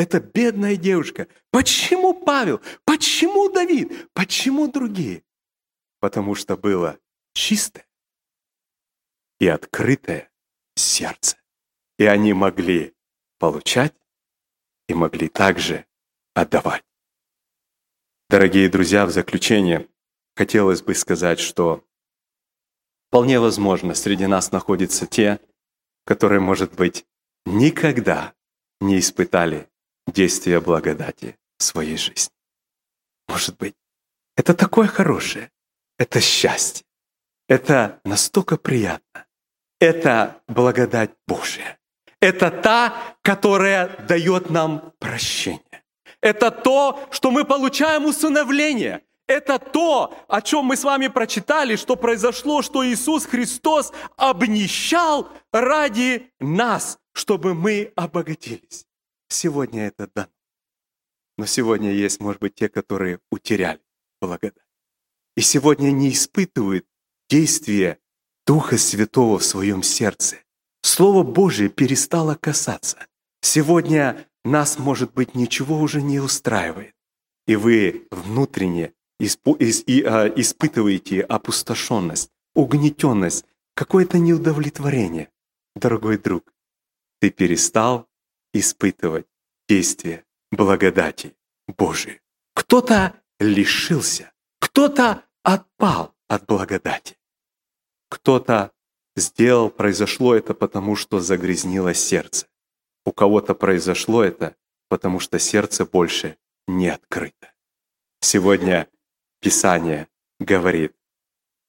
Это 0.00 0.18
бедная 0.18 0.76
девушка. 0.76 1.28
Почему 1.50 2.14
Павел? 2.14 2.62
Почему 2.86 3.52
Давид? 3.52 4.10
Почему 4.14 4.66
другие? 4.66 5.24
Потому 6.00 6.34
что 6.34 6.56
было 6.56 6.98
чистое, 7.34 7.86
и 9.40 9.46
открытое 9.46 10.32
сердце. 10.74 11.36
И 11.98 12.06
они 12.06 12.32
могли 12.32 12.94
получать 13.38 13.94
и 14.88 14.94
могли 14.94 15.28
также 15.28 15.84
отдавать. 16.32 16.82
Дорогие 18.30 18.70
друзья, 18.70 19.04
в 19.04 19.10
заключение 19.10 19.86
хотелось 20.34 20.80
бы 20.80 20.94
сказать, 20.94 21.40
что 21.40 21.84
Вполне 23.08 23.38
возможно, 23.38 23.94
среди 23.94 24.26
нас 24.26 24.50
находятся 24.50 25.06
те, 25.06 25.40
которые, 26.06 26.40
может 26.40 26.74
быть, 26.74 27.04
никогда 27.44 28.34
не 28.80 28.98
испытали 29.00 29.69
действия 30.12 30.60
благодати 30.60 31.36
в 31.58 31.62
своей 31.62 31.96
жизни. 31.96 32.34
Может 33.28 33.56
быть, 33.56 33.74
это 34.36 34.54
такое 34.54 34.88
хорошее, 34.88 35.50
это 35.98 36.20
счастье, 36.20 36.84
это 37.48 38.00
настолько 38.04 38.56
приятно, 38.56 39.26
это 39.80 40.42
благодать 40.48 41.10
Божия. 41.26 41.78
Это 42.20 42.50
та, 42.50 43.16
которая 43.22 43.88
дает 44.06 44.50
нам 44.50 44.92
прощение. 44.98 45.84
Это 46.20 46.50
то, 46.50 47.08
что 47.10 47.30
мы 47.30 47.44
получаем 47.44 48.04
усыновление. 48.04 49.02
Это 49.26 49.58
то, 49.58 50.12
о 50.28 50.42
чем 50.42 50.66
мы 50.66 50.76
с 50.76 50.84
вами 50.84 51.08
прочитали, 51.08 51.76
что 51.76 51.96
произошло, 51.96 52.62
что 52.62 52.84
Иисус 52.84 53.24
Христос 53.24 53.92
обнищал 54.16 55.28
ради 55.52 56.30
нас, 56.40 56.98
чтобы 57.12 57.54
мы 57.54 57.92
обогатились. 57.94 58.86
Сегодня 59.30 59.86
это 59.86 60.10
дано. 60.14 60.28
Но 61.38 61.46
сегодня 61.46 61.92
есть, 61.92 62.20
может 62.20 62.42
быть, 62.42 62.56
те, 62.56 62.68
которые 62.68 63.20
утеряли 63.30 63.80
благодать. 64.20 64.66
И 65.36 65.40
сегодня 65.40 65.90
не 65.90 66.10
испытывают 66.10 66.84
действия 67.30 67.98
Духа 68.46 68.76
Святого 68.76 69.38
в 69.38 69.44
своем 69.44 69.82
сердце. 69.82 70.38
Слово 70.82 71.22
Божие 71.22 71.70
перестало 71.70 72.34
касаться. 72.34 72.98
Сегодня 73.40 74.28
нас, 74.44 74.78
может 74.78 75.14
быть, 75.14 75.34
ничего 75.34 75.78
уже 75.78 76.02
не 76.02 76.18
устраивает. 76.18 76.94
И 77.46 77.54
вы 77.54 78.08
внутренне 78.10 78.92
а, 79.20 79.24
испытываете 79.24 81.20
опустошенность, 81.22 82.30
угнетенность, 82.54 83.44
какое-то 83.74 84.18
неудовлетворение. 84.18 85.30
Дорогой 85.76 86.18
друг, 86.18 86.52
ты 87.20 87.30
перестал 87.30 88.09
испытывать 88.52 89.26
действие 89.68 90.24
благодати 90.50 91.36
Божией. 91.68 92.20
Кто-то 92.54 93.14
лишился, 93.38 94.32
кто-то 94.58 95.24
отпал 95.42 96.14
от 96.28 96.46
благодати. 96.46 97.16
Кто-то 98.08 98.72
сделал, 99.16 99.70
произошло 99.70 100.34
это 100.34 100.54
потому, 100.54 100.96
что 100.96 101.20
загрязнило 101.20 101.94
сердце. 101.94 102.46
У 103.04 103.12
кого-то 103.12 103.54
произошло 103.54 104.22
это, 104.22 104.56
потому 104.88 105.20
что 105.20 105.38
сердце 105.38 105.84
больше 105.84 106.36
не 106.66 106.88
открыто. 106.88 107.52
Сегодня 108.20 108.88
Писание 109.40 110.08
говорит, 110.38 110.94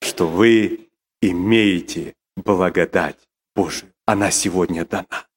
что 0.01 0.27
вы 0.27 0.89
имеете 1.21 2.15
благодать 2.35 3.29
Божию. 3.55 3.93
Она 4.05 4.31
сегодня 4.31 4.85
дана. 4.85 5.27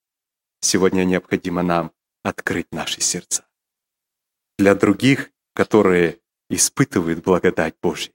Сегодня 0.64 1.04
необходимо 1.04 1.62
нам 1.62 1.92
открыть 2.22 2.72
наши 2.72 3.02
сердца. 3.02 3.44
Для 4.58 4.74
других, 4.74 5.30
которые 5.52 6.20
испытывают 6.48 7.22
благодать 7.22 7.74
Божию, 7.82 8.14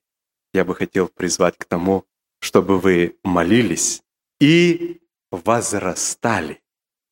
я 0.52 0.66
бы 0.66 0.74
хотел 0.74 1.10
призвать 1.10 1.60
к 1.60 1.66
тому, 1.66 2.08
чтобы 2.40 2.80
вы 2.80 3.20
молились 3.24 4.02
и 4.40 5.00
возрастали 5.30 6.64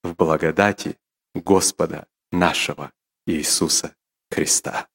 в 0.02 0.16
благодати 0.16 0.98
Господа 1.36 2.08
нашего 2.32 2.92
Иисуса 3.28 3.96
Христа. 4.32 4.90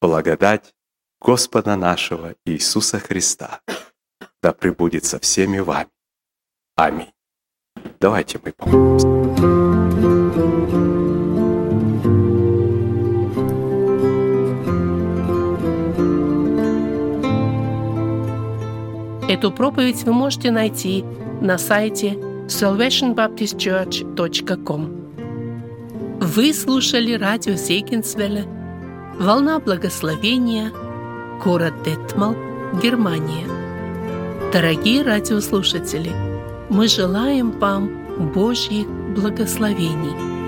Благодать 0.00 0.74
Господа 1.20 1.76
нашего 1.76 2.34
Иисуса 2.44 2.98
Христа 2.98 3.62
да 4.42 4.52
пребудет 4.52 5.04
со 5.04 5.20
всеми 5.20 5.60
вами. 5.60 5.90
Аминь. 6.74 7.12
Давайте 8.00 8.40
мы 8.42 8.52
помолимся. 8.52 9.06
Эту 19.28 19.52
проповедь 19.52 20.02
вы 20.04 20.14
можете 20.14 20.50
найти 20.50 21.04
на 21.42 21.58
сайте 21.58 22.16
salvationbaptistchurch.com. 22.46 24.96
Вы 26.20 26.54
слушали 26.54 27.12
радио 27.12 27.54
Зейгенсвелля 27.54 28.46
«Волна 29.18 29.58
благословения», 29.58 30.72
город 31.44 31.74
Детмал, 31.84 32.34
Германия. 32.82 33.46
Дорогие 34.54 35.02
радиослушатели, 35.02 36.29
мы 36.70 36.88
желаем 36.88 37.50
вам 37.50 37.90
Божьих 38.32 38.86
благословений– 39.14 40.30